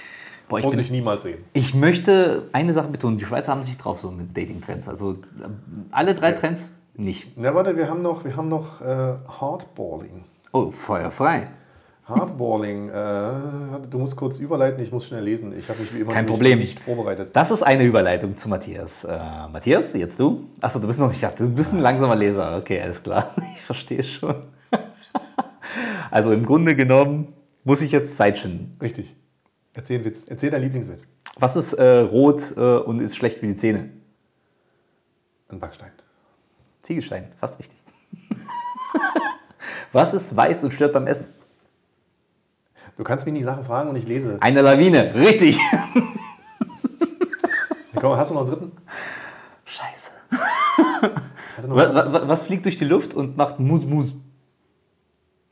[0.49, 1.45] boah, ich, Und bin, sich niemals sehen.
[1.53, 3.19] ich möchte eine Sache betonen.
[3.19, 4.89] Die Schweizer haben sich drauf so mit Dating-Trends.
[4.89, 5.13] Also
[5.45, 7.29] ähm, alle drei Trends nicht.
[7.37, 10.25] Na, warte, wir haben noch, wir haben noch äh, Hardballing.
[10.53, 11.49] Oh, feuerfrei.
[12.09, 15.57] Hardballing, äh, du musst kurz überleiten, ich muss schnell lesen.
[15.57, 16.59] Ich habe mich wie immer Kein Problem.
[16.59, 17.37] nicht vorbereitet.
[17.37, 19.05] Das ist eine Überleitung zu Matthias.
[19.05, 19.19] Äh,
[19.53, 20.49] Matthias, jetzt du?
[20.63, 21.47] Achso, du bist noch nicht fertig.
[21.47, 22.57] Du bist ein langsamer Leser.
[22.57, 23.35] Okay, alles klar.
[23.55, 24.37] Ich verstehe schon.
[26.11, 28.79] Also im Grunde genommen muss ich jetzt Zeit schinden.
[28.81, 29.15] Richtig.
[29.75, 30.25] Erzähl einen Witz.
[30.27, 31.07] Erzähl deinen Lieblingswitz.
[31.39, 33.91] Was ist äh, rot äh, und ist schlecht für die Zähne?
[35.51, 35.91] Ein Backstein.
[36.83, 37.77] Ziegelstein, fast richtig.
[39.93, 41.27] Was ist weiß und stört beim Essen?
[42.99, 44.39] Du kannst mich nicht Sachen fragen und ich lese.
[44.41, 45.61] Eine Lawine, richtig.
[47.95, 48.73] Komm, hast du noch einen dritten?
[49.65, 50.11] Scheiße.
[51.69, 54.15] Noch Was, was, was fliegt durch die Luft und macht Mus Mus?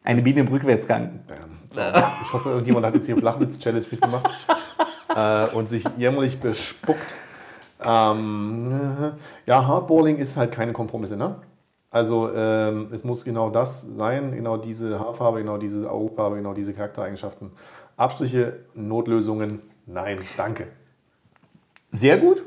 [0.03, 1.21] Eine Biene im Rückwärtsgang.
[1.71, 1.81] So.
[2.23, 4.29] Ich hoffe, irgendjemand hat jetzt hier Flachwitz-Challenge mitgemacht
[5.15, 7.15] äh, und sich jämmerlich bespuckt.
[7.85, 9.13] Ähm,
[9.47, 11.37] ja, Hardballing ist halt keine Kompromisse, ne?
[11.91, 16.73] Also ähm, es muss genau das sein, genau diese Haarfarbe, genau diese Augenfarbe, genau diese
[16.73, 17.53] Charaktereigenschaften.
[17.97, 20.67] Abstriche, Notlösungen, nein, danke.
[21.91, 22.45] Sehr gut.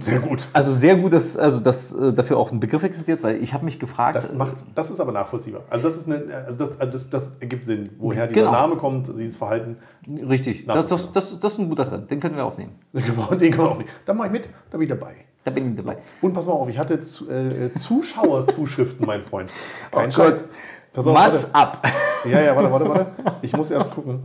[0.00, 0.46] Sehr gut.
[0.52, 3.64] Also sehr gut, dass, also dass äh, dafür auch ein Begriff existiert, weil ich habe
[3.64, 4.16] mich gefragt.
[4.16, 5.62] Das, macht, das ist aber nachvollziehbar.
[5.70, 8.50] Also das, ist eine, also das, also das, das ergibt Sinn, woher Genau.
[8.50, 9.78] dieser Name kommt, dieses Verhalten.
[10.06, 12.72] richtig, das, das, das, das ist ein guter Trend, den können wir aufnehmen.
[12.92, 13.90] Genau, den kann man auch nicht.
[14.04, 15.14] Da mache ich mit, da bin ich dabei.
[15.44, 15.98] Da bin ich dabei.
[16.20, 19.50] Und pass mal auf, ich hatte zu, äh, Zuschauerzuschriften, mein Freund.
[19.90, 20.42] Kein Oh Scheiß.
[20.48, 20.52] Gott.
[20.92, 21.86] Pass auf, Mats ab.
[22.24, 23.06] Ja, ja, warte, warte, warte.
[23.42, 24.24] Ich muss erst gucken.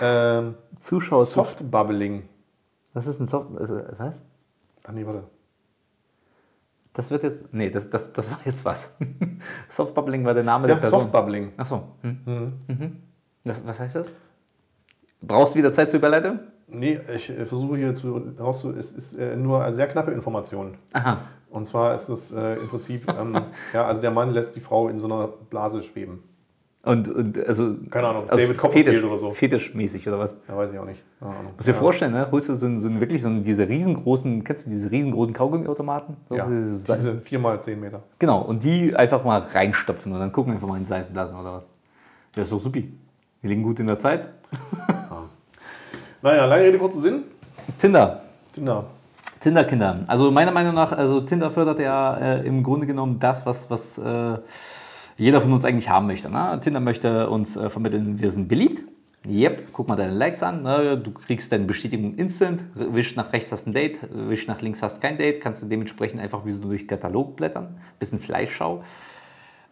[0.00, 1.24] Ähm, Zuschauer.
[1.24, 2.28] Softbubbling.
[2.94, 3.48] Was ist ein Soft.
[3.58, 4.24] Also, was?
[4.84, 5.24] Ach nee, warte.
[6.92, 7.52] Das wird jetzt.
[7.52, 8.94] Nee, das, das, das war jetzt was.
[9.68, 11.00] Softbubbling war der Name Ja, der Person.
[11.00, 11.52] Softbubbling.
[11.56, 11.82] Achso.
[12.02, 12.52] Hm.
[12.68, 13.02] Mhm.
[13.44, 14.06] Das, was heißt das?
[15.22, 16.40] Brauchst du wieder Zeit zur Überleitung?
[16.72, 18.70] Nee, ich äh, versuche hier zu rauszu.
[18.72, 20.74] Es ist äh, nur sehr knappe Information.
[20.92, 21.18] Aha.
[21.50, 23.38] Und zwar ist es äh, im Prinzip, ähm,
[23.72, 26.22] ja, also der Mann lässt die Frau in so einer Blase schweben.
[26.84, 27.76] Und, und also.
[27.90, 29.30] Keine Ahnung, also David Copperfield Fetisch, oder so.
[29.30, 30.34] Fetischmäßig oder was?
[30.48, 31.04] Ja, weiß ich auch nicht.
[31.20, 31.52] Keine Ahnung.
[31.56, 31.78] Muss dir ja.
[31.78, 32.26] vorstellen, ne?
[32.32, 35.32] Holst du so, einen- so einen- wirklich so einen- diese riesengroßen, kennst du diese riesengroßen
[35.32, 36.16] Kaugummiautomaten?
[36.28, 38.02] So, Ja, diese 4 mal 10 Meter.
[38.18, 41.52] Genau, und die einfach mal reinstopfen und dann gucken wir einfach mal in Seifenblasen oder
[41.54, 41.66] was.
[42.34, 42.92] Ja, ist doch supi.
[43.42, 44.26] Wir liegen gut in der Zeit.
[46.22, 47.24] Naja, lange Rede, kurzer Sinn.
[47.78, 48.22] Tinder.
[49.40, 50.04] Tinder, Kinder.
[50.06, 53.98] Also meiner Meinung nach, also Tinder fördert ja äh, im Grunde genommen das, was, was
[53.98, 54.38] äh,
[55.16, 56.30] jeder von uns eigentlich haben möchte.
[56.30, 56.60] Ne?
[56.62, 58.82] Tinder möchte uns äh, vermitteln, wir sind beliebt.
[59.28, 60.62] Yep, guck mal deine Likes an.
[60.62, 60.96] Ne?
[60.96, 62.62] Du kriegst deine Bestätigung instant.
[62.74, 65.40] Wisch nach rechts hast ein Date, wisch nach links hast kein Date.
[65.40, 67.80] Kannst du dementsprechend einfach wie so durch Katalog blättern.
[67.98, 68.84] Bisschen Fleischschau.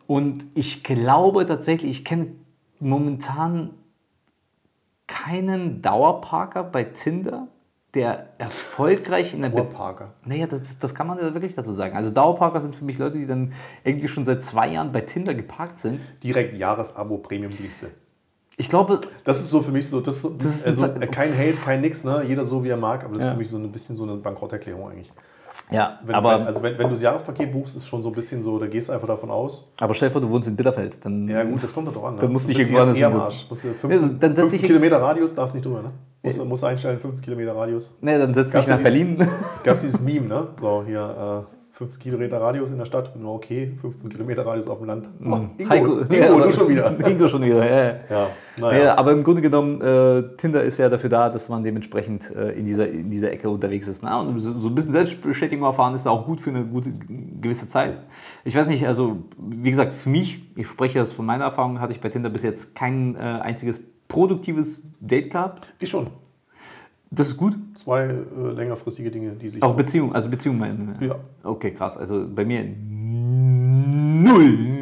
[0.08, 2.32] Und ich glaube tatsächlich, ich kenne
[2.80, 3.70] momentan
[5.10, 7.48] keinen Dauerparker bei Tinder,
[7.94, 9.50] der erfolgreich in der.
[9.50, 10.12] Dauerparker.
[10.24, 11.96] Naja, das, das kann man ja wirklich dazu sagen.
[11.96, 15.34] Also Dauerparker sind für mich Leute, die dann irgendwie schon seit zwei Jahren bei Tinder
[15.34, 16.00] geparkt sind.
[16.22, 17.88] Direkt Jahresabo Premium-Dienste.
[18.56, 21.32] Ich glaube, Das ist so für mich so, das so, Das ist also, ein- kein
[21.36, 22.22] Hate, kein nix, ne?
[22.26, 23.28] jeder so wie er mag, aber das Ja.
[23.28, 25.12] ist für mich so ein bisschen so eine Bankrotterklärung eigentlich.
[25.70, 28.14] Ja, Wenn, aber, wenn, also wenn, wenn du das Jahrespaket buchst, ist schon so ein
[28.14, 29.70] bisschen so, da gehst du einfach davon aus.
[29.80, 31.04] aber stell dir vor, du wohnst in Bitterfeld.
[31.04, 32.14] Dann, Ja gut, das kommt doch an.
[32.16, 32.20] Ne?
[32.22, 33.46] Dann musst du dich irgendwo jetzt eher am anders Arsch.
[33.50, 35.90] Musst du Ja, 15, dann setz 15 dich- Kilometer Radius, darfst nicht drüber, ne?
[36.22, 37.94] Musst, du- musst einstellen, 15 Kilometer Radius.
[38.00, 39.16] nee, dann setzt dich nach ja Berlin.
[39.64, 40.48] Gab es dieses Meme, ne?
[40.60, 44.76] So, hier, äh, 15 Kilometer Radius in der Stadt, nur okay, 15 Kilometer Radius auf
[44.76, 45.08] dem Land.
[45.24, 47.08] Oh, Ingo, Heiko, Ingo, ja, du schon wieder.
[47.08, 47.86] Ingo schon wieder, ja.
[47.86, 47.96] ja.
[48.10, 52.36] Ja, Naja, aber im Grunde genommen, äh, Tinder ist ja dafür da, dass man dementsprechend
[52.36, 54.02] äh, in, dieser, in dieser Ecke unterwegs ist.
[54.02, 54.14] Ne?
[54.14, 57.96] Und so, so ein bisschen Selbstbestätigung erfahren ist auch gut für eine gute gewisse Zeit.
[58.44, 61.94] Ich weiß nicht, also wie gesagt, für mich, ich spreche das von meiner Erfahrung, hatte
[61.94, 65.72] ich bei Tinder bis jetzt kein äh, einziges produktives Date gehabt.
[65.80, 66.08] Die schon.
[67.12, 67.56] Das ist gut.
[67.74, 68.16] Zwei äh,
[68.54, 69.62] längerfristige Dinge, die sich.
[69.62, 70.96] Auch Beziehung, also Beziehung meinen.
[71.00, 71.16] Ja.
[71.42, 71.98] Okay, krass.
[71.98, 72.64] Also bei mir
[74.22, 74.78] null.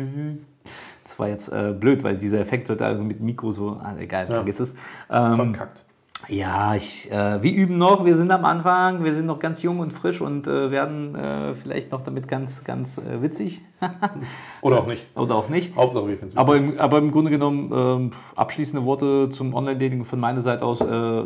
[1.05, 4.27] Das war jetzt äh, blöd, weil dieser Effekt sollte also mit Mikro so, ah, egal,
[4.27, 4.75] vergiss es.
[5.11, 5.87] Ähm, verkackt.
[6.29, 9.79] ja, ich, äh, wir üben noch, wir sind am Anfang, wir sind noch ganz jung
[9.79, 13.63] und frisch und äh, werden äh, vielleicht noch damit ganz, ganz äh, witzig
[14.61, 15.07] Oder auch nicht.
[15.17, 15.75] oder auch nicht.
[15.75, 20.05] Hauptsache, wir finden es Aber im, aber im Grunde genommen, ähm, abschließende Worte zum Online-Dating
[20.05, 21.23] von meiner Seite aus, äh,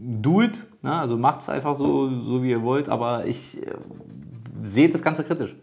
[0.00, 0.92] do it, ne?
[0.92, 3.70] also macht es einfach so, so, wie ihr wollt, aber ich äh,
[4.62, 5.54] sehe das Ganze kritisch.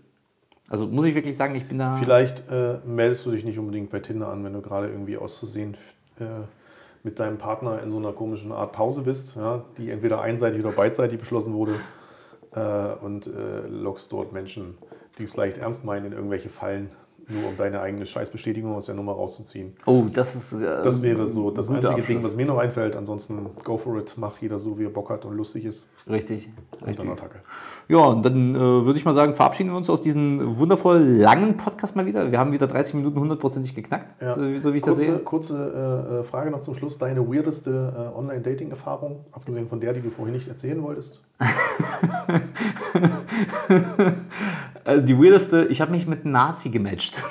[0.70, 1.94] Also muss ich wirklich sagen, ich bin da...
[1.94, 5.38] Vielleicht äh, meldest du dich nicht unbedingt bei Tinder an, wenn du gerade irgendwie aus
[5.38, 5.78] Versehen
[6.20, 6.26] äh,
[7.04, 10.74] mit deinem Partner in so einer komischen Art Pause bist, ja, die entweder einseitig oder
[10.74, 11.76] beidseitig beschlossen wurde
[12.54, 14.78] äh, und äh, lockst dort Menschen,
[15.18, 16.90] die es vielleicht ernst meinen, in irgendwelche Fallen,
[17.30, 19.74] nur um deine eigene Scheißbestätigung aus der Nummer rauszuziehen.
[19.86, 20.54] Oh, das ist...
[20.54, 22.24] Äh, Das wäre so das einzige Ding, Abschluss.
[22.32, 22.96] was mir noch einfällt.
[22.96, 25.88] Ansonsten go for it, mach jeder so, wie er Bock hat und lustig ist.
[26.10, 26.96] Richtig, Und richtig.
[26.98, 27.40] dann Attacke.
[27.90, 31.58] Ja, und dann äh, würde ich mal sagen, verabschieden wir uns aus diesem wundervoll langen
[31.58, 32.32] Podcast mal wieder.
[32.32, 34.34] Wir haben wieder 30 Minuten hundertprozentig geknackt, Ja.
[34.34, 35.20] so, wie- so wie ich das kurze, sehe.
[35.20, 36.98] kurze äh, äh, Frage noch zum Schluss.
[36.98, 41.22] Deine weirdeste äh, Online-Dating-Erfahrung, abgesehen von der, die du vorhin nicht erzählen wolltest?
[44.88, 47.22] Äh, die weirdeste, ich habe mich mit einem Nazi gematcht.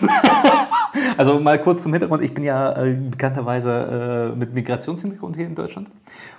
[1.17, 5.55] also mal kurz zum Hintergrund, ich bin ja äh, bekannterweise äh, mit Migrationshintergrund hier in
[5.55, 5.89] Deutschland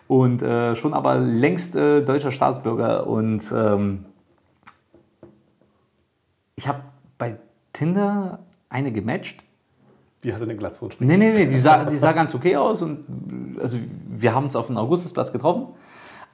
[0.07, 4.05] und äh, schon aber längst äh, deutscher Staatsbürger und ähm,
[6.55, 6.81] ich habe
[7.17, 7.37] bei
[7.73, 9.43] Tinder eine gematcht.
[10.23, 11.11] Die hatte eine Glatze und springt.
[11.11, 13.77] Nee, nee, nee, die sah, die sah ganz okay aus und also
[14.07, 15.67] wir haben uns auf dem Augustusplatz getroffen.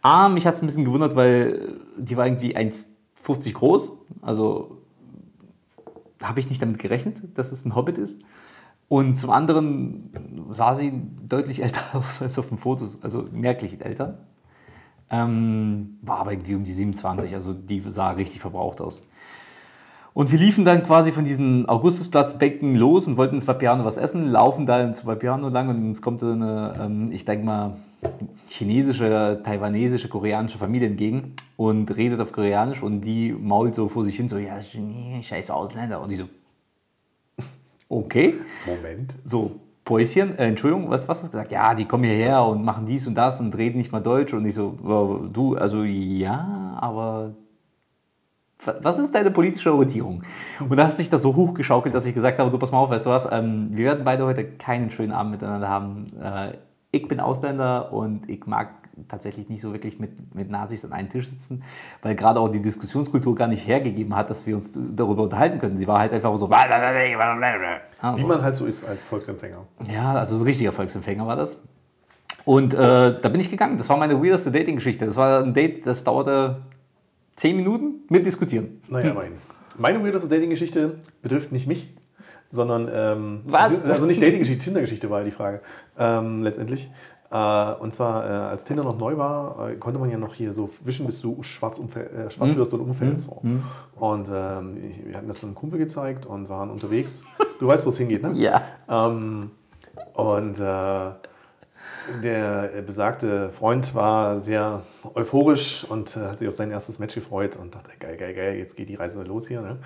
[0.04, 3.92] A, mich hat es ein bisschen gewundert, weil die war irgendwie 1,50 groß.
[4.22, 4.84] Also
[6.22, 8.22] habe ich nicht damit gerechnet, dass es ein Hobbit ist.
[8.90, 10.12] Und zum anderen
[10.52, 10.94] sah sie
[11.28, 14.20] deutlich älter aus als auf den Fotos, also merklich älter.
[15.10, 19.04] Ähm, war aber irgendwie um die 27, also die sah richtig verbraucht aus.
[20.14, 23.98] Und wir liefen dann quasi von diesem Augustusplatz Becken los und wollten ins Vapiano was
[23.98, 27.78] essen, laufen da ins Vapiano lang und uns kommt so eine, ähm, ich denke mal,
[28.48, 34.16] chinesische, taiwanesische, koreanische Familie entgegen und redet auf Koreanisch und die mault so vor sich
[34.16, 34.60] hin, so, ja,
[35.22, 36.00] scheiß Ausländer.
[36.02, 36.26] Und die so,
[37.90, 38.36] okay.
[38.68, 39.16] Moment.
[39.26, 41.52] So, Päuschen, äh, Entschuldigung, was, was hast du gesagt?
[41.52, 44.34] Ja, die kommen hierher und machen dies und das und reden nicht mal Deutsch.
[44.34, 47.34] Und ich so, "Wow, du, also ja, aber
[48.82, 50.24] was ist deine politische Orientierung?
[50.60, 52.90] Und da hat sich das so hochgeschaukelt, dass ich gesagt habe, du pass mal auf,
[52.90, 56.06] weißt du was, ähm, wir werden beide heute keinen schönen Abend miteinander haben.
[56.22, 56.54] Äh,
[56.92, 58.70] ich bin Ausländer und ich mag
[59.08, 61.64] tatsächlich nicht so wirklich mit, mit Nazis an einem Tisch sitzen,
[62.04, 65.78] weil gerade auch die Diskussionskultur gar nicht hergegeben hat, dass wir uns darüber unterhalten können.
[65.78, 66.48] Sie war halt einfach so...
[68.02, 69.66] Wie Also, man halt so ist als Volksempfänger.
[69.92, 71.58] ja, also ein richtiger Volksempfänger war das.
[72.46, 72.78] Und äh,
[73.20, 73.78] da bin ich gegangen.
[73.78, 75.06] Das war meine weirdeste Dating-Geschichte.
[75.06, 76.58] Das war ein Date, das dauerte
[77.36, 78.82] zehn Minuten mit Diskutieren.
[78.90, 79.34] Naja, immerhin.
[79.78, 81.94] Meine weirdeste Dating-Geschichte betrifft nicht mich,
[82.50, 82.90] sondern.
[82.94, 83.84] Ähm, Was?
[83.84, 85.62] Also nicht Dating-Geschichte, Tinder-Geschichte war ja die Frage.
[85.98, 86.92] Ähm, letztendlich.
[87.32, 90.54] Äh, und zwar, äh, als Tinder noch neu war, äh, konnte man ja noch hier
[90.54, 93.24] so wischen, bis du schwarz, umfäll, äh, schwarz wirst oder umfällst.
[93.24, 93.42] So.
[93.96, 97.24] Und ähm, wir hatten das einem Kumpel gezeigt und waren unterwegs.
[97.60, 98.34] Du weißt, wo es hingeht, ne?
[98.36, 98.62] Ja.
[98.88, 99.50] Ähm,
[100.14, 101.12] und äh,
[102.22, 104.84] der äh, besagte Freund war sehr
[105.14, 108.56] euphorisch und äh, hat sich auf sein erstes Match gefreut und dachte, geil, geil, geil,
[108.56, 109.62] jetzt geht die Reise los hier.
[109.62, 109.80] Ne?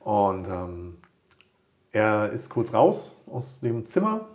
[0.00, 0.98] Und ähm,
[1.92, 4.28] er ist kurz raus aus dem Zimmer,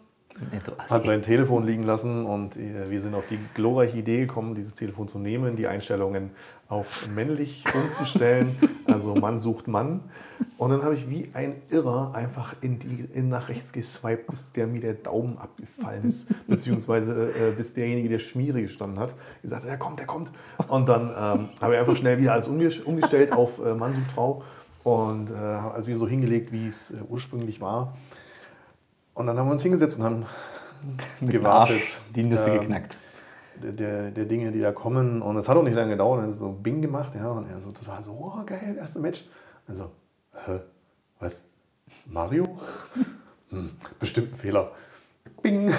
[0.89, 4.75] hat sein Telefon liegen lassen und äh, wir sind auf die glorreiche Idee gekommen, dieses
[4.75, 6.31] Telefon zu nehmen, die Einstellungen
[6.67, 10.01] auf männlich umzustellen, also Mann sucht Mann.
[10.57, 14.51] Und dann habe ich wie ein Irrer einfach in die, in nach rechts geswiped, bis
[14.51, 19.63] der mir der Daumen abgefallen ist, beziehungsweise äh, bis derjenige, der Schmiere gestanden hat, gesagt
[19.63, 20.31] hat, der kommt, der kommt.
[20.67, 24.11] Und dann ähm, habe ich einfach schnell wieder alles umge- umgestellt auf äh, Mann sucht
[24.11, 24.43] Frau
[24.83, 27.97] und äh, also wieder so hingelegt, wie es äh, ursprünglich war.
[29.19, 30.25] Und dann haben wir uns hingesetzt und haben
[31.21, 31.99] gewartet.
[32.15, 32.97] Die Nüsse ähm, geknackt.
[33.61, 35.21] Der, der, der Dinge, die da kommen.
[35.21, 36.21] Und es hat auch nicht lange gedauert.
[36.21, 37.13] Dann ist so Bing gemacht.
[37.15, 39.25] Ja, und er so total so, oh geil, erste Match.
[39.67, 39.91] Also,
[40.45, 40.61] hä,
[41.19, 41.43] was?
[42.07, 42.47] Mario?
[43.51, 44.71] Hm, bestimmt ein Fehler.
[45.41, 45.73] Bing.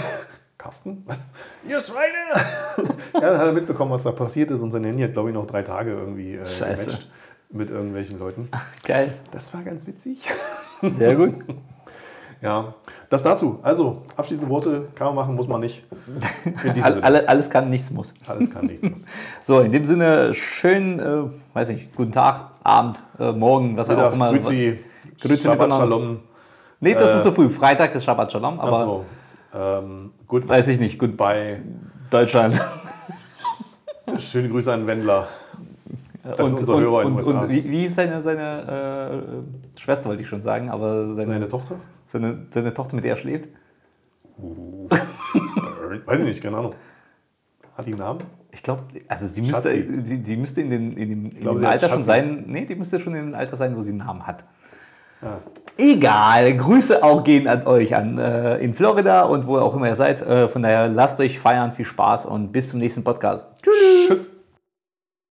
[0.58, 1.32] Carsten, was?
[1.64, 2.44] Ihr Schweine!
[3.14, 4.60] ja, dann hat er mitbekommen, was da passiert ist.
[4.60, 6.86] Und sein Handy hat, glaube ich, noch drei Tage irgendwie äh, Scheiße.
[6.86, 7.10] gematcht
[7.50, 8.48] mit irgendwelchen Leuten.
[8.84, 9.14] Geil.
[9.30, 10.28] Das war ganz witzig.
[10.82, 11.36] Sehr gut.
[12.42, 12.74] Ja,
[13.10, 13.58] das dazu.
[13.62, 15.84] Also, abschließende Worte kann man machen, muss man nicht.
[17.02, 18.14] Alle, alles kann, nichts muss.
[18.26, 19.04] Alles kann, nichts muss.
[19.44, 24.12] So, in dem Sinne, schön, äh, weiß nicht, guten Tag, Abend, äh, Morgen, was auch
[24.12, 24.30] immer.
[24.30, 24.78] Grüezi,
[25.20, 25.96] Grüezi Shabbat miteinander.
[25.96, 26.20] Shalom.
[26.80, 27.50] Nee, das Äh, ist so früh.
[27.50, 29.04] Freitag ist Shabbat Shalom, aber Achso.
[29.54, 30.98] Ähm, gut, weiß ich nicht.
[30.98, 31.60] Gut, bei
[32.08, 32.58] Deutschland.
[34.18, 35.26] schöne Grüße an Wendler.
[36.22, 37.40] Das ist und, unser und, Hörer in und, USA.
[37.40, 39.22] und wie, wie ist seine, seine
[39.76, 41.76] äh, Schwester, wollte ich schon sagen, aber Seine seine, Tochter?
[42.10, 43.48] Seine, Tochter, mit der er schläft?
[44.38, 44.96] Äh,
[46.06, 46.74] Weiß ich nicht, keine Ahnung.
[47.76, 48.20] Hat die einen Namen?
[48.52, 51.66] Ich glaube, also sie müsste, die, die müsste in, den, in dem, in glaube, dem
[51.66, 52.44] Alter schon sein.
[52.48, 54.44] Nee, die müsste schon in dem Alter sein, wo sie einen Namen hat.
[55.22, 55.38] Ja.
[55.76, 59.96] Egal, Grüße auch gehen an euch an äh, in Florida und wo auch immer ihr
[59.96, 60.22] seid.
[60.22, 63.50] Äh, von daher lasst euch feiern, viel Spaß und bis zum nächsten Podcast.
[63.62, 64.08] Tschüss.
[64.08, 64.39] Tschüss.